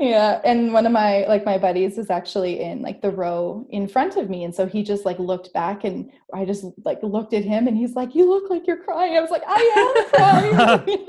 Yeah 0.00 0.40
and 0.42 0.72
one 0.72 0.86
of 0.86 0.92
my 0.92 1.26
like 1.26 1.44
my 1.44 1.58
buddies 1.58 1.98
is 1.98 2.08
actually 2.08 2.60
in 2.60 2.80
like 2.80 3.02
the 3.02 3.10
row 3.10 3.66
in 3.68 3.86
front 3.86 4.16
of 4.16 4.30
me 4.30 4.44
and 4.44 4.54
so 4.54 4.64
he 4.64 4.82
just 4.82 5.04
like 5.04 5.18
looked 5.18 5.52
back 5.52 5.84
and 5.84 6.10
i 6.32 6.46
just 6.46 6.64
like 6.86 6.98
looked 7.02 7.34
at 7.34 7.44
him 7.44 7.68
and 7.68 7.76
he's 7.76 7.94
like 7.94 8.14
you 8.14 8.26
look 8.26 8.48
like 8.48 8.66
you're 8.66 8.82
crying. 8.82 9.18
I 9.18 9.20
was 9.20 9.30
like 9.30 9.44
i 9.46 9.60
am 9.76 10.86
crying 10.86 11.06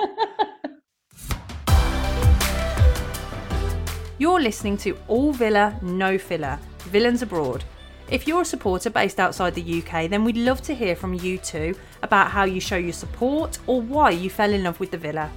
You're 4.18 4.40
listening 4.40 4.78
to 4.78 4.98
All 5.08 5.32
Villa, 5.32 5.78
No 5.82 6.18
Filler, 6.18 6.60
Villains 6.80 7.22
Abroad. 7.22 7.64
If 8.12 8.28
you're 8.28 8.42
a 8.42 8.46
supporter 8.46 8.90
based 8.90 9.20
outside 9.20 9.56
the 9.56 9.82
UK, 9.82 10.10
then 10.10 10.24
we'd 10.24 10.38
love 10.38 10.62
to 10.64 10.76
hear 10.76 10.96
from 10.96 11.14
you 11.16 11.38
too 11.40 11.76
about 12.04 12.30
how 12.30 12.44
you 12.44 12.60
show 12.60 12.78
your 12.78 12.94
support 12.94 13.58
or 13.66 13.82
why 13.82 14.12
you 14.12 14.30
fell 14.30 14.52
in 14.52 14.64
love 14.64 14.80
with 14.80 14.92
the 14.92 14.98
villa. 14.98 15.32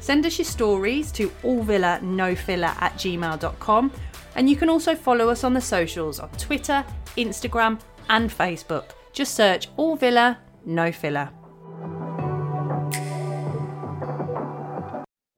Send 0.00 0.24
us 0.26 0.38
your 0.38 0.44
stories 0.44 1.10
to 1.12 1.28
allvillanofiller 1.42 2.80
at 2.80 2.94
gmail.com 2.94 3.92
And 4.36 4.48
you 4.48 4.56
can 4.56 4.68
also 4.68 4.94
follow 4.94 5.28
us 5.28 5.44
on 5.44 5.54
the 5.54 5.60
socials 5.60 6.20
on 6.20 6.30
Twitter, 6.32 6.84
Instagram, 7.16 7.80
and 8.08 8.30
Facebook. 8.30 8.90
Just 9.12 9.34
search 9.34 9.68
All 9.76 9.96
Villa, 9.96 10.38
No 10.64 10.92
Filler. 10.92 11.30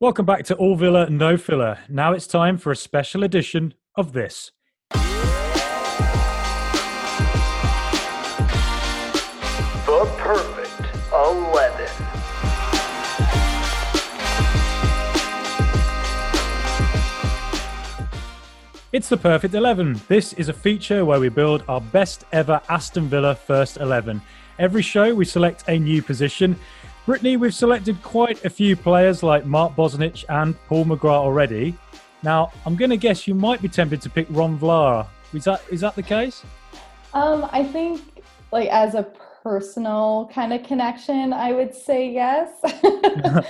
Welcome 0.03 0.27
back 0.27 0.43
to 0.47 0.57
All 0.57 0.75
Villa 0.75 1.09
No 1.09 1.37
Filler. 1.37 1.79
Now 1.89 2.13
it's 2.13 2.27
time 2.27 2.59
for 2.59 2.73
a 2.73 2.77
special 2.77 3.23
edition 3.23 3.75
of 3.95 4.13
this. 4.13 4.51
The 4.91 4.99
perfect 10.19 10.73
11. 11.15 11.89
It's 18.93 19.09
the 19.09 19.17
Perfect 19.17 19.55
11. 19.55 20.01
This 20.09 20.33
is 20.33 20.49
a 20.49 20.53
feature 20.53 21.05
where 21.05 21.21
we 21.21 21.29
build 21.29 21.63
our 21.69 21.81
best 21.81 22.25
ever 22.33 22.61
Aston 22.69 23.07
Villa 23.07 23.37
first 23.37 23.77
11. 23.77 24.21
Every 24.59 24.83
show 24.83 25.15
we 25.15 25.25
select 25.25 25.63
a 25.69 25.79
new 25.79 26.03
position. 26.03 26.59
Brittany, 27.05 27.37
we've 27.37 27.55
selected 27.55 28.01
quite 28.03 28.45
a 28.45 28.51
few 28.51 28.77
players 28.77 29.25
like 29.25 29.45
Mark 29.45 29.75
Bosnich 29.75 30.25
and 30.29 30.55
Paul 30.69 30.85
McGrath 30.85 31.25
already. 31.25 31.75
Now, 32.23 32.53
I'm 32.65 32.77
going 32.77 32.91
to 32.91 32.97
guess 32.97 33.27
you 33.27 33.35
might 33.35 33.61
be 33.61 33.69
tempted 33.69 34.01
to 34.03 34.11
pick 34.11 34.29
Ron 34.31 34.57
Vlaar. 34.57 35.09
Is 35.35 35.45
that 35.45 35.63
is 35.71 35.81
that 35.81 35.97
the 35.97 36.03
case? 36.03 36.45
Um, 37.13 37.49
I 37.51 37.65
think 37.65 38.23
like 38.53 38.69
as 38.69 38.95
a 38.95 39.03
personal 39.43 40.31
kind 40.33 40.53
of 40.53 40.63
connection, 40.63 41.33
I 41.33 41.53
would 41.53 41.75
say 41.75 42.09
yes. 42.09 42.51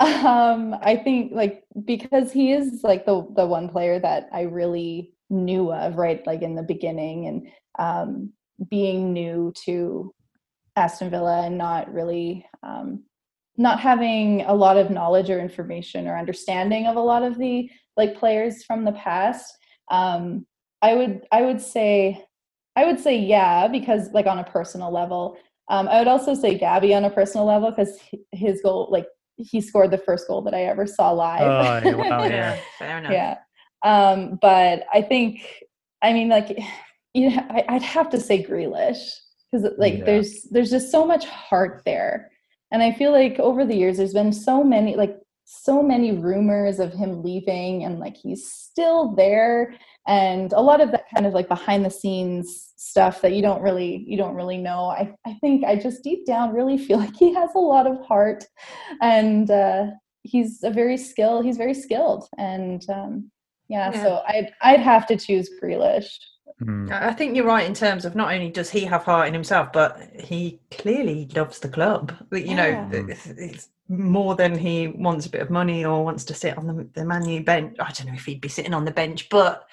um, 0.00 0.74
I 0.80 0.98
think 1.04 1.32
like 1.32 1.64
because 1.84 2.32
he 2.32 2.52
is 2.52 2.80
like 2.82 3.04
the 3.04 3.26
the 3.36 3.44
one 3.44 3.68
player 3.68 3.98
that 3.98 4.30
I 4.32 4.42
really 4.42 5.12
knew 5.28 5.70
of 5.70 5.96
right 5.96 6.26
like 6.26 6.40
in 6.40 6.54
the 6.54 6.62
beginning 6.62 7.26
and 7.26 7.48
um, 7.78 8.32
being 8.70 9.12
new 9.12 9.52
to 9.66 10.14
Aston 10.76 11.10
Villa 11.10 11.42
and 11.46 11.56
not 11.56 11.92
really 11.92 12.46
um, 12.62 13.04
not 13.56 13.80
having 13.80 14.42
a 14.42 14.54
lot 14.54 14.76
of 14.76 14.90
knowledge 14.90 15.30
or 15.30 15.38
information 15.38 16.06
or 16.08 16.18
understanding 16.18 16.86
of 16.86 16.96
a 16.96 17.00
lot 17.00 17.22
of 17.22 17.38
the 17.38 17.70
like 17.96 18.18
players 18.18 18.64
from 18.64 18.84
the 18.84 18.92
past. 18.92 19.56
Um, 19.90 20.46
I 20.82 20.94
would 20.94 21.22
I 21.30 21.42
would 21.42 21.60
say 21.60 22.24
I 22.76 22.84
would 22.84 22.98
say 22.98 23.16
yeah 23.16 23.68
because 23.68 24.10
like 24.12 24.26
on 24.26 24.38
a 24.38 24.44
personal 24.44 24.92
level. 24.92 25.36
Um, 25.70 25.88
I 25.88 25.98
would 25.98 26.08
also 26.08 26.34
say 26.34 26.58
Gabby 26.58 26.94
on 26.94 27.04
a 27.04 27.10
personal 27.10 27.46
level 27.46 27.70
because 27.70 27.98
his 28.32 28.60
goal 28.60 28.88
like 28.90 29.06
he 29.36 29.60
scored 29.60 29.90
the 29.90 29.98
first 29.98 30.28
goal 30.28 30.42
that 30.42 30.54
I 30.54 30.64
ever 30.64 30.86
saw 30.86 31.10
live. 31.10 31.84
Oh, 31.84 31.88
yeah, 31.88 31.94
wow, 31.94 32.22
yeah. 32.24 32.28
Yeah, 32.28 32.60
fair 32.78 32.98
enough. 32.98 33.12
yeah. 33.12 33.38
Um, 33.82 34.38
but 34.42 34.84
I 34.92 35.02
think 35.02 35.40
I 36.02 36.12
mean 36.12 36.28
like 36.28 36.58
you 37.14 37.30
know, 37.30 37.46
I, 37.48 37.64
I'd 37.68 37.82
have 37.82 38.10
to 38.10 38.20
say 38.20 38.42
Grealish 38.42 39.08
because 39.54 39.70
like 39.78 39.98
Yeah. 39.98 40.04
there's 40.04 40.42
there's 40.50 40.70
just 40.70 40.90
so 40.90 41.06
much 41.06 41.26
heart 41.26 41.82
there 41.84 42.30
and 42.72 42.82
i 42.82 42.92
feel 42.92 43.12
like 43.12 43.38
over 43.38 43.64
the 43.64 43.76
years 43.76 43.96
there's 43.96 44.12
been 44.14 44.32
so 44.32 44.62
many 44.64 44.96
like 44.96 45.18
so 45.44 45.82
many 45.82 46.12
rumors 46.12 46.78
of 46.80 46.92
him 46.92 47.22
leaving 47.22 47.84
and 47.84 47.98
like 48.00 48.16
he's 48.16 48.50
still 48.50 49.14
there 49.14 49.74
and 50.06 50.52
a 50.54 50.60
lot 50.60 50.80
of 50.80 50.90
that 50.90 51.04
kind 51.14 51.26
of 51.26 51.34
like 51.34 51.48
behind 51.48 51.84
the 51.84 51.90
scenes 51.90 52.72
stuff 52.76 53.20
that 53.20 53.32
you 53.32 53.42
don't 53.42 53.62
really 53.62 54.04
you 54.08 54.16
don't 54.16 54.34
really 54.34 54.56
know 54.58 54.86
i, 54.86 55.12
I 55.26 55.34
think 55.40 55.64
i 55.64 55.76
just 55.76 56.02
deep 56.02 56.26
down 56.26 56.52
really 56.54 56.78
feel 56.78 56.98
like 57.04 57.14
he 57.16 57.32
has 57.34 57.50
a 57.54 57.58
lot 57.58 57.86
of 57.86 58.00
heart 58.06 58.44
and 59.02 59.50
uh 59.50 59.86
he's 60.22 60.62
a 60.62 60.70
very 60.70 60.96
skilled 60.96 61.44
he's 61.44 61.58
very 61.58 61.74
skilled 61.74 62.26
and 62.38 62.84
um 62.88 63.30
yeah, 63.68 63.90
Yeah. 63.92 64.02
so 64.02 64.22
i'd 64.28 64.50
i'd 64.62 64.80
have 64.80 65.06
to 65.08 65.16
choose 65.16 65.48
Grealish. 65.62 66.08
Hmm. 66.58 66.88
I 66.90 67.08
I 67.08 67.12
think 67.12 67.34
you're 67.36 67.46
right 67.46 67.66
in 67.66 67.74
terms 67.74 68.04
of 68.04 68.14
not 68.14 68.32
only 68.32 68.50
does 68.50 68.70
he 68.70 68.84
have 68.84 69.04
heart 69.04 69.28
in 69.28 69.34
himself, 69.34 69.72
but 69.72 70.00
he 70.18 70.60
clearly 70.70 71.28
loves 71.34 71.58
the 71.58 71.68
club. 71.68 72.12
But, 72.30 72.46
You 72.46 72.54
know, 72.54 72.66
Yeah. 72.66 72.88
it's, 72.92 73.26
it's 73.26 73.68
more 73.88 74.34
than 74.34 74.56
he 74.56 74.88
wants 74.88 75.26
a 75.26 75.30
bit 75.30 75.42
of 75.42 75.50
money 75.50 75.84
or 75.84 76.04
wants 76.04 76.24
to 76.24 76.34
sit 76.34 76.56
on 76.56 76.66
the, 76.66 76.88
the 76.94 77.04
Man 77.04 77.28
U 77.28 77.42
bench. 77.42 77.76
I 77.80 77.90
don't 77.92 78.06
know 78.08 78.14
if 78.14 78.24
he'd 78.24 78.40
be 78.40 78.48
sitting 78.48 78.74
on 78.74 78.84
the 78.84 78.90
bench, 78.90 79.28
but 79.28 79.66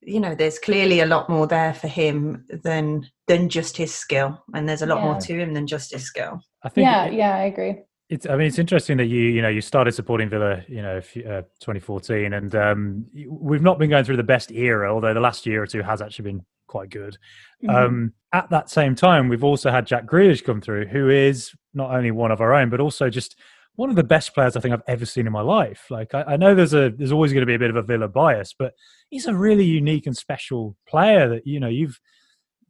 you 0.00 0.20
know, 0.20 0.34
there's 0.34 0.60
clearly 0.60 1.00
a 1.00 1.06
lot 1.06 1.28
more 1.28 1.46
there 1.48 1.74
for 1.74 1.88
him 1.88 2.44
than 2.62 3.10
than 3.26 3.48
just 3.48 3.76
his 3.76 3.92
skill, 3.92 4.42
and 4.54 4.68
there's 4.68 4.82
a 4.82 4.86
lot 4.86 5.02
more 5.02 5.20
to 5.20 5.38
him 5.38 5.54
than 5.54 5.66
just 5.66 5.92
his 5.92 6.04
skill. 6.04 6.40
I 6.62 6.68
think 6.68 6.84
Yeah, 6.84 7.04
it- 7.06 7.14
yeah, 7.14 7.34
I 7.36 7.42
agree. 7.44 7.82
It's, 8.08 8.26
I 8.26 8.36
mean, 8.36 8.46
it's 8.46 8.58
interesting 8.58 8.96
that 8.96 9.06
you, 9.06 9.20
you 9.20 9.42
know, 9.42 9.48
you 9.48 9.60
started 9.60 9.92
supporting 9.92 10.30
Villa, 10.30 10.62
you 10.66 10.80
know, 10.80 10.96
if 10.96 11.14
uh, 11.16 11.42
2014, 11.60 12.32
and 12.32 12.54
um, 12.54 13.06
we've 13.28 13.62
not 13.62 13.78
been 13.78 13.90
going 13.90 14.04
through 14.04 14.16
the 14.16 14.22
best 14.22 14.50
era, 14.50 14.92
although 14.92 15.12
the 15.12 15.20
last 15.20 15.44
year 15.44 15.62
or 15.62 15.66
two 15.66 15.82
has 15.82 16.00
actually 16.00 16.22
been 16.22 16.44
quite 16.68 16.88
good. 16.88 17.18
Mhm. 17.62 17.74
Um, 17.74 18.12
at 18.32 18.48
that 18.50 18.70
same 18.70 18.94
time, 18.94 19.28
we've 19.28 19.44
also 19.44 19.70
had 19.70 19.86
Jack 19.86 20.06
Grealish 20.06 20.42
come 20.42 20.60
through, 20.60 20.86
who 20.86 21.10
is 21.10 21.52
not 21.74 21.90
only 21.90 22.10
one 22.10 22.30
of 22.30 22.40
our 22.40 22.54
own, 22.54 22.70
but 22.70 22.80
also 22.80 23.10
just 23.10 23.36
one 23.74 23.90
of 23.90 23.96
the 23.96 24.04
best 24.04 24.34
players 24.34 24.56
I 24.56 24.60
think 24.60 24.72
I've 24.72 24.82
ever 24.88 25.06
seen 25.06 25.26
in 25.26 25.32
my 25.32 25.40
life. 25.40 25.86
Like, 25.90 26.14
I, 26.14 26.22
I 26.22 26.36
know 26.36 26.54
there's 26.54 26.74
a 26.74 26.90
there's 26.90 27.12
always 27.12 27.32
going 27.32 27.42
to 27.42 27.46
be 27.46 27.54
a 27.54 27.58
bit 27.58 27.70
of 27.70 27.76
a 27.76 27.82
Villa 27.82 28.08
bias, 28.08 28.54
but 28.58 28.72
he's 29.10 29.26
a 29.26 29.34
really 29.34 29.64
unique 29.64 30.06
and 30.06 30.16
special 30.16 30.76
player 30.86 31.28
that 31.28 31.46
you 31.46 31.60
know 31.60 31.68
you've 31.68 32.00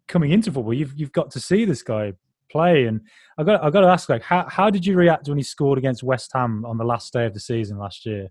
coming 0.09 0.33
into 0.33 0.51
football, 0.51 0.75
you've 0.75 0.95
you've 0.97 1.13
got 1.13 1.31
to 1.33 1.41
see 1.41 1.65
this 1.65 1.83
guy 1.83 2.13
play. 2.51 2.87
And 2.87 3.01
I 3.39 3.45
got 3.45 3.63
I 3.63 3.71
got 3.71 3.81
to 3.81 3.89
ask, 3.89 4.09
like, 4.09 4.23
how 4.23 4.49
how 4.49 4.71
did 4.71 4.87
you 4.87 4.97
react 4.97 5.29
when 5.29 5.39
he 5.39 5.45
scored 5.45 5.79
against 5.79 6.03
West 6.03 6.31
Ham 6.35 6.65
on 6.65 6.79
the 6.79 6.85
last 6.85 7.13
day 7.13 7.27
of 7.27 7.35
the 7.35 7.41
season 7.41 7.79
last 7.79 8.07
year? 8.07 8.29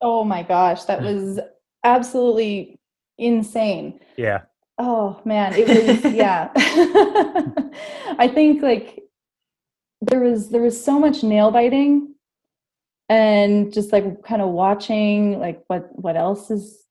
Oh 0.00 0.24
my 0.24 0.42
gosh, 0.42 0.84
that 0.84 1.02
was 1.02 1.40
absolutely 1.84 2.78
insane. 3.18 4.00
Yeah, 4.16 4.42
Oh 4.78 5.20
man, 5.24 5.54
it 5.56 5.66
was 5.66 6.12
yeah. 6.14 6.50
I 8.18 8.30
think 8.32 8.62
like 8.62 9.02
there 10.00 10.20
was 10.20 10.50
there 10.50 10.62
was 10.62 10.82
so 10.82 11.00
much 11.00 11.24
nail 11.24 11.50
biting 11.50 12.14
and 13.08 13.72
just 13.72 13.92
like 13.92 14.22
kind 14.22 14.40
of 14.40 14.50
watching 14.50 15.40
like 15.40 15.64
what 15.66 15.88
what 15.92 16.16
else 16.16 16.50
is 16.52 16.84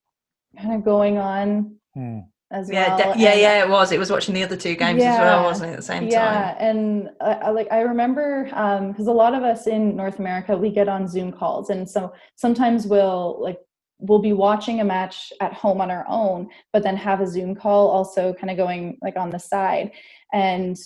kind 0.60 0.73
of 0.73 0.84
going 0.84 1.17
on 1.17 1.75
Hmm. 1.93 2.19
As 2.51 2.69
Yeah, 2.69 2.95
well. 2.97 3.13
de- 3.13 3.19
yeah, 3.19 3.31
and- 3.31 3.41
yeah. 3.41 3.63
It 3.63 3.69
was. 3.69 3.91
It 3.91 3.99
was 3.99 4.10
watching 4.10 4.33
the 4.33 4.43
other 4.43 4.55
two 4.55 4.75
games 4.75 5.03
as 5.03 5.19
well, 5.19 5.43
wasn't 5.43 5.69
it? 5.69 5.73
At 5.73 5.77
the 5.77 5.83
same 5.83 6.07
yeah 6.07 6.19
time. 6.19 6.33
Yeah, 6.60 6.69
and 6.69 7.10
I, 7.19 7.31
I 7.33 7.49
like 7.49 7.67
i 7.71 7.81
remember 7.81 8.49
um, 8.53 8.91
because 8.91 9.07
a 9.07 9.12
lot 9.12 9.33
of 9.33 9.43
us 9.43 9.67
in 9.67 9.95
north 9.95 10.19
america 10.19 10.55
we 10.55 10.69
get 10.69 10.88
on 10.88 11.07
zoom 11.07 11.31
calls 11.31 11.69
and 11.69 11.89
so 11.89 12.13
sometimes 12.36 12.88
we'll 12.88 13.38
like 13.41 13.60
we'll 13.99 14.19
be 14.19 14.33
watching 14.33 14.79
a 14.79 14.86
match 14.86 15.33
at 15.41 15.53
home 15.53 15.81
on 15.81 15.91
our 15.91 16.05
own 16.07 16.47
but 16.71 16.83
then 16.83 16.95
have 16.95 17.19
a 17.19 17.27
zoom 17.27 17.55
call 17.55 17.88
also 17.89 18.33
kind 18.33 18.49
of 18.51 18.55
going 18.57 18.97
like 19.01 19.17
on 19.17 19.29
the 19.29 19.39
side 19.39 19.91
and 20.33 20.77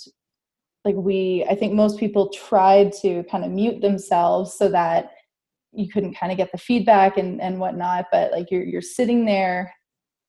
like 0.86 0.95
we 0.95 1.45
i 1.50 1.56
think 1.56 1.74
most 1.74 2.00
people 2.00 2.30
tried 2.30 2.91
to 2.91 3.24
kind 3.30 3.43
of 3.43 3.52
mute 3.52 3.82
themselves 3.82 4.54
so 4.54 4.67
that 4.69 5.12
you 5.74 5.88
couldn't 5.89 6.13
kind 6.15 6.32
of 6.32 6.38
get 6.38 6.52
the 6.52 6.58
feedback 6.58 7.17
and 7.17 7.39
and 7.41 7.60
whatnot 7.60 8.06
but 8.12 8.32
like 8.32 8.50
you're 8.50 8.63
you're 8.63 8.82
sitting 8.82 9.26
there 9.26 9.71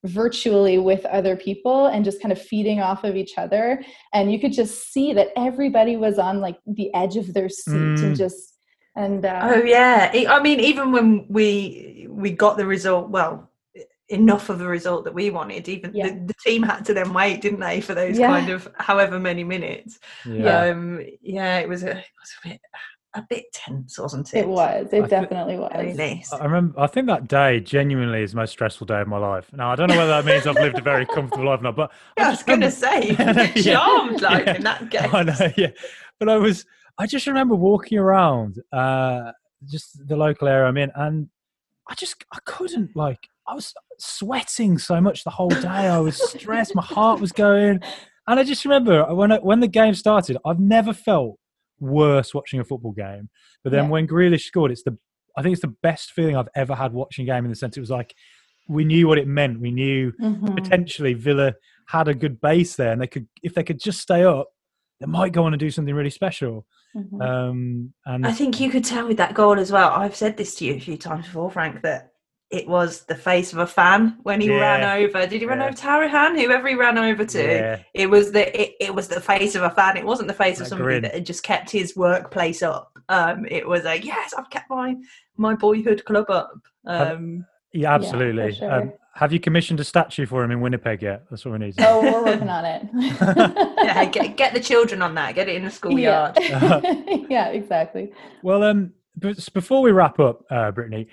virtually 0.05 0.79
with 0.79 1.05
other 1.07 1.37
people 1.37 1.87
and 1.87 2.05
just 2.05 2.21
kind 2.21 2.33
of 2.33 2.41
feeding 2.41 2.81
off 2.81 3.05
of 3.05 3.15
each 3.15 3.39
other 3.39 3.83
and 4.13 4.33
you 4.33 4.39
could 4.41 4.53
just 4.53 4.93
see 4.93 5.13
that 5.13 5.29
everybody 5.37 5.97
was 5.97 6.19
on 6.19 6.41
like 6.41 6.59
the 6.67 6.93
edge 6.95 7.17
of 7.17 7.33
their 7.33 7.49
seat 7.49 7.73
Mm. 7.73 8.03
and 8.03 8.17
just 8.17 8.59
and 8.97 9.25
uh, 9.25 9.41
Oh 9.45 9.63
yeah. 9.63 10.11
i 10.29 10.43
mean, 10.43 10.61
even 10.61 10.93
when 10.93 11.27
we 11.29 12.07
we 12.11 12.31
got 12.33 12.57
the 12.59 12.67
result, 12.67 13.09
well, 13.11 13.51
enough 14.09 14.51
of 14.51 14.59
the 14.59 14.67
result 14.67 15.05
that 15.05 15.15
we 15.15 15.31
wanted, 15.31 15.67
even 15.69 15.93
Yeah. 15.95 16.09
the, 16.09 16.27
the 16.27 16.35
team 16.45 16.63
had 16.63 16.85
to 16.87 16.93
then 16.95 17.15
wait, 17.15 17.41
didn't 17.41 17.61
they, 17.61 17.81
for 17.81 17.95
those 17.95 18.19
Yeah. 18.19 18.27
kind 18.29 18.51
of 18.51 18.69
however 18.79 19.19
many 19.19 19.45
minutes. 19.45 19.99
yeah. 20.27 20.65
Um, 20.65 21.01
yeah, 21.23 21.59
it 21.61 21.69
was 21.69 21.83
a, 21.85 21.93
it 21.93 22.05
was 22.21 22.33
a 22.45 22.49
bit 22.49 22.61
a 23.15 23.23
bit 23.29 23.45
tense, 23.53 23.99
wasn't 23.99 24.33
it? 24.35 24.39
it 24.41 24.49
was 24.49 24.87
it 24.93 24.99
I 24.99 25.03
thi- 25.03 25.09
definitely 25.09 25.59
was 25.59 25.71
At 25.75 25.97
least. 25.97 26.33
I 26.35 26.45
remember. 26.45 26.81
I 26.81 26.87
think 26.87 27.07
that 27.09 27.29
day 27.29 27.61
genuinely 27.61 28.23
is 28.23 28.31
the 28.33 28.39
most 28.39 28.51
stressful 28.53 28.87
day 28.87 29.01
of 29.01 29.09
my 29.09 29.19
life. 29.19 29.51
Now 29.53 29.71
I 29.71 29.77
don't 29.77 29.89
know 29.89 29.97
whether 29.97 30.11
that 30.11 30.25
means 30.25 30.47
I've 30.47 30.55
lived 30.57 30.79
a 30.79 30.83
very 30.83 31.05
comfortable 31.07 31.45
life 31.47 31.61
or 31.61 31.65
not, 31.65 31.77
but 31.77 31.93
I 32.19 32.31
was 32.31 32.43
going 32.43 32.61
to 32.63 32.71
say, 32.71 33.09
you 33.11 33.17
Yeah. 33.19 33.75
charmed 33.75 34.23
like 34.23 34.47
Yeah. 34.47 34.57
in 34.57 34.63
that 34.65 34.91
game. 34.91 35.11
I 35.15 35.23
know, 35.25 35.53
yeah. 35.57 35.71
But 36.19 36.29
I 36.29 36.37
was. 36.37 36.65
I 36.99 37.07
just 37.07 37.27
remember 37.27 37.55
walking 37.55 37.99
around, 37.99 38.61
uh, 38.73 39.33
just 39.71 40.07
the 40.07 40.17
local 40.17 40.47
area 40.49 40.67
I'm 40.69 40.77
in, 40.77 40.91
and 40.95 41.29
I 41.89 41.95
just 41.95 42.25
I 42.33 42.39
couldn't 42.45 42.95
like. 42.97 43.29
I 43.47 43.55
was 43.55 43.75
sweating 43.99 44.79
so 44.79 45.01
much 45.01 45.25
the 45.25 45.31
whole 45.31 45.49
day. 45.49 45.67
I 45.69 45.99
was 45.99 46.17
stressed. 46.31 46.75
My 46.75 46.83
heart 46.83 47.21
was 47.21 47.33
going, 47.33 47.81
and 48.29 48.41
I 48.41 48.45
just 48.45 48.65
remember 48.65 49.05
when 49.15 49.33
I, 49.33 49.39
when 49.39 49.61
the 49.61 49.69
game 49.69 49.95
started. 49.95 50.37
I've 50.45 50.61
never 50.61 50.93
felt 50.93 51.39
worse 51.83 52.33
watching 52.33 52.61
a 52.61 52.65
football 52.65 52.93
game. 52.93 53.29
But 53.63 53.73
then 53.73 53.85
Yeah. 53.85 53.91
when 53.91 54.07
Grealish 54.07 54.43
scored, 54.43 54.71
it's 54.71 54.83
the 54.85 54.97
I 55.37 55.41
think 55.43 55.55
it's 55.55 55.63
the 55.63 55.75
best 55.83 56.13
feeling 56.13 56.37
I've 56.37 56.51
ever 56.55 56.75
had 56.75 56.93
watching 56.93 57.23
a 57.23 57.27
game 57.33 57.45
in 57.47 57.51
the 57.51 57.57
sense 57.57 57.77
it 57.77 57.81
was 57.81 57.91
like 57.91 58.15
we 58.69 58.85
knew 58.85 59.09
what 59.09 59.17
it 59.19 59.27
meant. 59.27 59.61
We 59.61 59.71
knew 59.73 60.13
Mhm. 60.21 60.55
potentially 60.55 61.15
Villa 61.15 61.55
had 61.89 62.07
a 62.07 62.15
good 62.15 62.39
base 62.41 62.77
there, 62.77 62.93
and 62.93 63.01
they 63.01 63.07
could 63.07 63.27
if 63.43 63.55
they 63.55 63.65
could 63.65 63.81
just 63.81 64.01
stay 64.01 64.25
up, 64.25 64.49
they 65.01 65.07
might 65.07 65.33
go 65.33 65.45
on 65.45 65.53
and 65.55 65.59
do 65.61 65.71
something 65.71 65.95
really 65.95 66.11
special. 66.11 66.67
Mhm. 66.95 67.23
Um, 67.23 67.95
and 68.05 68.27
I 68.27 68.33
think 68.33 68.61
you 68.61 68.69
could 68.71 68.85
tell 68.85 69.09
with 69.09 69.17
that 69.17 69.33
goal 69.35 69.59
as 69.59 69.73
well. 69.73 69.91
I've 69.91 70.15
said 70.15 70.37
this 70.37 70.55
to 70.57 70.67
you 70.67 70.75
a 70.75 70.79
few 70.81 70.97
times 70.99 71.25
before, 71.27 71.51
Frank, 71.51 71.81
that 71.83 72.12
it 72.53 72.69
was 72.69 73.05
the 73.07 73.15
face 73.15 73.53
of 73.53 73.59
a 73.59 73.67
fan 73.67 74.19
when 74.23 74.41
he 74.41 74.49
Yeah. 74.49 74.61
ran 74.61 75.03
over. 75.03 75.27
Did 75.27 75.41
he 75.41 75.47
run 75.47 75.59
Yeah. 75.59 75.67
over 75.69 75.77
Tarahan? 75.77 76.37
Whoever 76.39 76.69
he 76.69 76.75
ran 76.75 76.99
over 76.99 77.25
to, 77.25 77.43
Yeah. 77.43 77.79
it 77.95 78.09
was 78.11 78.31
the 78.33 78.45
it, 78.61 78.75
it 78.79 78.95
was 78.95 79.09
the 79.09 79.21
face 79.21 79.55
of 79.55 79.63
a 79.63 79.71
fan. 79.71 79.97
It 79.97 80.05
wasn't 80.07 80.29
the 80.29 80.35
face 80.35 80.61
of 80.61 80.67
somebody 80.69 81.01
grin. 81.01 81.03
that 81.03 81.15
had 81.15 81.27
just 81.27 81.43
kept 81.43 81.71
his 81.71 81.97
workplace 81.97 82.63
up. 82.63 82.93
Um, 83.09 83.47
it 83.51 83.67
was 83.67 83.85
a 83.87 83.99
yes, 83.99 84.35
I've 84.37 84.51
kept 84.51 84.69
my 84.71 84.95
my 85.37 85.55
boyhood 85.55 86.05
club 86.05 86.31
up. 86.31 86.53
Have- 86.87 87.17
Um, 87.17 87.47
Yeah, 87.73 87.95
absolutely. 87.95 88.53
sure. 88.53 88.71
um, 88.71 88.93
have 89.15 89.33
you 89.33 89.41
commissioned 89.41 89.79
a 89.81 89.85
statue 89.85 90.25
for 90.27 90.43
him 90.45 90.51
in 90.51 90.61
Winnipeg 90.61 91.03
yet? 91.03 91.25
That's 91.31 91.45
what 91.45 91.53
we 91.53 91.59
need. 91.59 91.75
oh, 91.81 92.01
we're 92.03 92.25
working 92.25 92.49
on 92.49 92.65
it. 92.65 92.83
yeah, 93.83 94.05
get 94.07 94.37
get 94.37 94.53
the 94.55 94.61
children 94.61 95.01
on 95.03 95.15
that. 95.15 95.35
Get 95.35 95.49
it 95.49 95.57
in 95.57 95.65
the 95.65 95.71
schoolyard. 95.71 96.37
Yeah. 96.41 96.81
yeah, 97.31 97.49
exactly. 97.49 98.13
Well, 98.43 98.63
um, 98.63 98.93
before 99.55 99.83
we 99.83 99.91
wrap 99.93 100.19
up, 100.21 100.45
uh, 100.51 100.71
Brittany, 100.71 101.09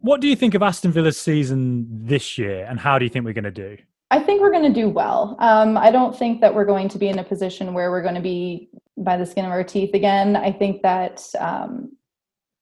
what 0.00 0.20
do 0.20 0.28
you 0.28 0.36
think 0.36 0.54
of 0.54 0.62
Aston 0.62 0.92
Villa's 0.92 1.20
season 1.20 1.86
this 2.06 2.38
year, 2.38 2.66
and 2.68 2.80
how 2.80 2.98
do 2.98 3.04
you 3.04 3.10
think 3.10 3.24
we're 3.24 3.32
going 3.32 3.44
to 3.44 3.50
do? 3.50 3.76
I 4.10 4.18
think 4.18 4.40
we're 4.40 4.50
going 4.50 4.72
to 4.72 4.80
do 4.80 4.88
well. 4.88 5.36
Um, 5.38 5.76
I 5.76 5.90
don't 5.90 6.16
think 6.16 6.40
that 6.40 6.54
we're 6.54 6.64
going 6.64 6.88
to 6.88 6.98
be 6.98 7.08
in 7.08 7.18
a 7.18 7.24
position 7.24 7.74
where 7.74 7.90
we're 7.90 8.02
going 8.02 8.16
to 8.16 8.20
be 8.20 8.70
by 8.96 9.16
the 9.16 9.26
skin 9.26 9.44
of 9.44 9.52
our 9.52 9.62
teeth 9.62 9.94
again. 9.94 10.36
I 10.36 10.52
think 10.52 10.82
that 10.82 11.22
um, 11.38 11.96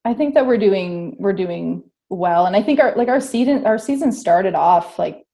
I 0.05 0.15
think 0.15 0.35
that 0.35 0.47
we're 0.47 0.59
doing 0.59 1.17
we're 1.19 1.33
doing 1.33 1.85
well, 2.11 2.47
and 2.47 2.55
I 2.55 2.63
think 2.63 2.81
our 2.81 2.95
like 2.97 3.09
our 3.09 3.21
season 3.21 3.67
our 3.67 3.79
season 3.79 4.13
started 4.13 4.55
off 4.55 4.99
like 4.99 5.25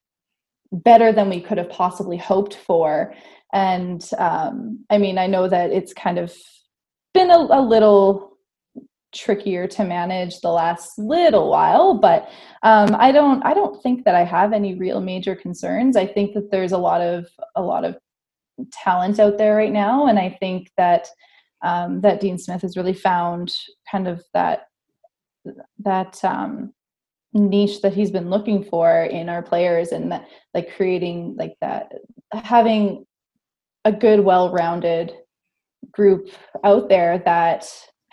better 0.73 1.13
than 1.13 1.31
we 1.31 1.41
could 1.41 1.59
have 1.59 1.71
possibly 1.71 2.17
hoped 2.17 2.55
for. 2.55 3.15
And 3.53 4.09
um, 4.19 4.85
I 4.91 4.99
mean, 4.99 5.19
I 5.19 5.27
know 5.27 5.49
that 5.49 5.71
it's 5.71 5.93
kind 5.93 6.19
of 6.19 6.35
been 7.13 7.31
a, 7.31 7.37
a 7.37 7.63
little 7.63 8.34
trickier 9.15 9.67
to 9.69 9.85
manage 9.85 10.41
the 10.41 10.51
last 10.51 10.99
little 10.99 11.51
while, 11.51 11.95
but 11.95 12.29
um, 12.63 12.95
I 12.99 13.13
don't 13.13 13.45
I 13.45 13.55
don't 13.55 13.83
think 13.83 14.05
that 14.05 14.15
I 14.15 14.25
have 14.25 14.53
any 14.53 14.75
real 14.75 15.01
major 15.01 15.35
concerns. 15.35 15.97
I 15.97 16.07
think 16.07 16.35
that 16.35 16.51
there's 16.51 16.73
a 16.73 16.79
lot 16.79 17.01
of 17.01 17.27
a 17.57 17.63
lot 17.63 17.85
of 17.85 17.97
talent 18.73 19.19
out 19.19 19.39
there 19.39 19.57
right 19.57 19.73
now, 19.73 20.07
and 20.07 20.19
I 20.19 20.37
think 20.41 20.71
that 20.77 21.09
um, 21.63 22.01
that 22.03 22.21
Dean 22.21 22.39
Smith 22.39 22.63
has 22.63 22.77
really 22.77 22.95
found 22.95 23.55
kind 23.91 24.09
of 24.09 24.23
that 24.35 24.67
that 25.79 26.23
um, 26.25 26.73
niche 27.33 27.83
that 27.83 27.95
he's 27.95 28.11
been 28.11 28.31
looking 28.31 28.65
for 28.65 29.05
in 29.05 29.29
our 29.29 29.43
players, 29.43 29.93
and 29.93 30.11
that 30.13 30.27
like 30.53 30.75
creating 30.77 31.37
like 31.39 31.55
that 31.61 31.93
having 32.33 33.07
a 33.85 33.93
good, 33.93 34.21
well-rounded 34.21 35.13
group 35.93 36.31
out 36.65 36.89
there 36.89 37.19
that 37.19 37.67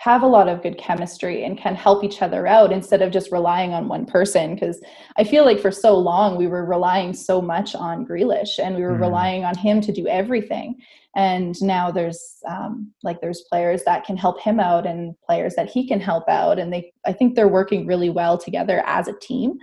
have 0.04 0.24
a 0.24 0.28
lot 0.28 0.50
of 0.50 0.64
good 0.64 0.80
chemistry 0.80 1.44
and 1.44 1.60
can 1.60 1.76
help 1.76 2.04
each 2.04 2.24
other 2.24 2.48
out 2.48 2.72
instead 2.72 3.04
of 3.04 3.12
just 3.12 3.32
relying 3.32 3.72
on 3.72 3.88
one 3.88 4.04
person. 4.04 4.56
Because 4.56 4.82
I 5.16 5.24
feel 5.24 5.46
like 5.46 5.60
for 5.60 5.72
so 5.72 5.96
long 5.96 6.38
we 6.38 6.48
were 6.48 6.66
relying 6.66 7.14
so 7.14 7.40
much 7.40 7.76
on 7.76 8.08
Grealish 8.08 8.58
and 8.58 8.76
we 8.76 8.82
were 8.82 8.98
Mhm. 8.98 9.02
relying 9.02 9.46
on 9.46 9.56
him 9.56 9.80
to 9.82 9.92
do 9.92 10.08
everything. 10.08 10.76
And 11.16 11.62
now 11.62 11.92
there's 11.92 12.38
um, 12.48 12.92
like 13.04 13.22
there's 13.22 13.42
players 13.42 13.84
that 13.84 14.04
can 14.04 14.18
help 14.18 14.42
him 14.42 14.60
out 14.60 14.88
and 14.88 15.14
players 15.28 15.54
that 15.54 15.70
he 15.70 15.88
can 15.88 16.00
help 16.00 16.28
out, 16.28 16.58
and 16.58 16.74
they 16.74 16.92
I 17.06 17.14
think 17.14 17.36
they're 17.36 17.48
working 17.60 17.86
really 17.86 18.10
well 18.10 18.38
together 18.40 18.82
as 18.88 19.08
a 19.08 19.20
team. 19.20 19.60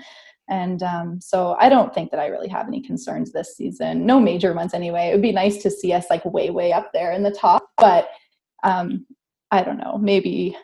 And 0.48 0.82
um, 0.84 1.20
so 1.20 1.56
I 1.58 1.68
don't 1.68 1.92
think 1.92 2.10
that 2.12 2.20
I 2.20 2.26
really 2.26 2.48
have 2.48 2.68
any 2.68 2.80
concerns 2.80 3.32
this 3.32 3.56
season. 3.56 4.06
No 4.06 4.20
major 4.20 4.52
ones 4.54 4.72
anyway. 4.72 5.08
It 5.08 5.12
would 5.14 5.22
be 5.22 5.32
nice 5.32 5.60
to 5.62 5.70
see 5.70 5.92
us 5.92 6.06
like 6.10 6.24
way, 6.24 6.50
way 6.50 6.72
up 6.72 6.92
there 6.92 7.12
in 7.12 7.22
the 7.22 7.30
top, 7.32 7.68
but 7.76 8.08
um, 8.62 9.04
I 9.50 9.62
don't 9.62 9.78
know. 9.78 9.98
Maybe 9.98 10.56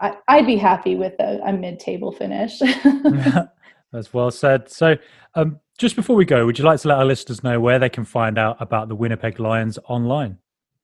I, 0.00 0.16
I'd 0.28 0.46
be 0.46 0.56
happy 0.56 0.96
with 0.96 1.14
a, 1.20 1.40
a 1.44 1.52
mid-table 1.52 2.12
finish. 2.12 2.58
That's 3.92 4.12
well 4.12 4.30
said. 4.30 4.68
So, 4.68 4.96
um, 5.34 5.60
just 5.78 5.96
before 5.96 6.16
we 6.16 6.24
go, 6.24 6.46
would 6.46 6.58
you 6.58 6.64
like 6.64 6.80
to 6.80 6.88
let 6.88 6.98
our 6.98 7.04
listeners 7.04 7.42
know 7.42 7.60
where 7.60 7.78
they 7.78 7.88
can 7.88 8.04
find 8.04 8.38
out 8.38 8.56
about 8.60 8.88
the 8.88 8.94
Winnipeg 8.94 9.38
Lions 9.38 9.78
online? 9.88 10.38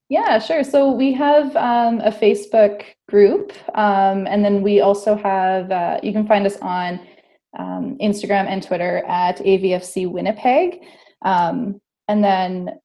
Yeah, 0.09 0.39
sure. 0.39 0.65
So 0.65 0.91
we 0.91 1.13
have 1.15 1.55
um, 1.57 2.01
a 2.01 2.11
Facebook 2.11 2.85
group, 3.09 3.53
um, 3.75 4.27
and 4.27 4.45
then 4.45 4.63
we 4.63 4.81
also 4.81 5.17
have. 5.17 5.71
Uh, 5.71 6.01
you 6.03 6.13
can 6.13 6.27
find 6.27 6.47
us 6.47 6.57
on 6.59 7.01
um, 7.59 7.99
Instagram 8.01 8.47
and 8.47 8.63
Twitter 8.63 9.05
at 9.07 9.39
AVFC 9.39 10.11
Winnipeg, 10.11 10.81
um, 11.23 11.81
and 12.09 12.25
then 12.25 12.79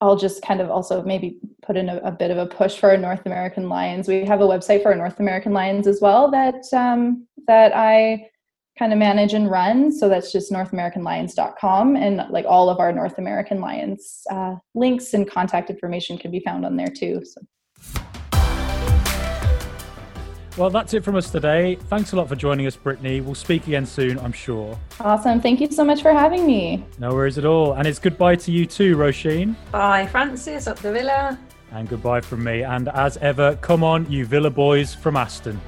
I'll 0.00 0.16
just 0.16 0.42
kind 0.42 0.60
of 0.60 0.70
also 0.70 1.02
maybe 1.02 1.38
put 1.62 1.76
in 1.76 1.88
a, 1.88 1.98
a 1.98 2.10
bit 2.10 2.30
of 2.30 2.38
a 2.38 2.46
push 2.46 2.78
for 2.78 2.96
North 2.96 3.26
American 3.26 3.68
Lions. 3.68 4.08
We 4.08 4.24
have 4.24 4.40
a 4.40 4.46
website 4.46 4.82
for 4.82 4.94
North 4.94 5.20
American 5.20 5.52
Lions 5.52 5.86
as 5.86 6.00
well 6.00 6.30
that 6.30 6.64
um, 6.72 7.26
that 7.46 7.76
I 7.76 8.30
kind 8.78 8.92
of 8.92 8.98
manage 8.98 9.34
and 9.34 9.50
run. 9.50 9.92
So 9.92 10.08
that's 10.08 10.32
just 10.32 10.50
NorthAmericanLions.com, 10.50 11.96
and 11.96 12.22
like 12.30 12.46
all 12.46 12.70
of 12.70 12.78
our 12.78 12.92
North 12.92 13.18
American 13.18 13.60
Lions 13.60 14.22
uh, 14.30 14.54
links 14.74 15.12
and 15.12 15.30
contact 15.30 15.68
information 15.68 16.16
can 16.16 16.30
be 16.30 16.40
found 16.40 16.64
on 16.64 16.76
there 16.76 16.88
too. 16.88 17.22
So. 17.24 18.09
Well, 20.56 20.70
that's 20.70 20.94
it 20.94 21.04
from 21.04 21.16
us 21.16 21.30
today. 21.30 21.76
Thanks 21.88 22.12
a 22.12 22.16
lot 22.16 22.28
for 22.28 22.36
joining 22.36 22.66
us, 22.66 22.76
Brittany. 22.76 23.20
We'll 23.20 23.34
speak 23.34 23.66
again 23.66 23.86
soon, 23.86 24.18
I'm 24.18 24.32
sure. 24.32 24.78
Awesome. 24.98 25.40
Thank 25.40 25.60
you 25.60 25.70
so 25.70 25.84
much 25.84 26.02
for 26.02 26.12
having 26.12 26.46
me. 26.46 26.84
No 26.98 27.14
worries 27.14 27.38
at 27.38 27.44
all. 27.44 27.74
And 27.74 27.86
it's 27.86 27.98
goodbye 27.98 28.36
to 28.36 28.50
you 28.50 28.66
too, 28.66 28.96
Roisin. 28.96 29.54
Bye, 29.70 30.06
Francis, 30.06 30.66
up 30.66 30.78
the 30.78 30.92
villa. 30.92 31.38
And 31.70 31.88
goodbye 31.88 32.20
from 32.20 32.42
me. 32.42 32.62
And 32.62 32.88
as 32.88 33.16
ever, 33.18 33.56
come 33.56 33.84
on, 33.84 34.10
you 34.10 34.26
Villa 34.26 34.50
boys 34.50 34.94
from 34.94 35.16
Aston. 35.16 35.60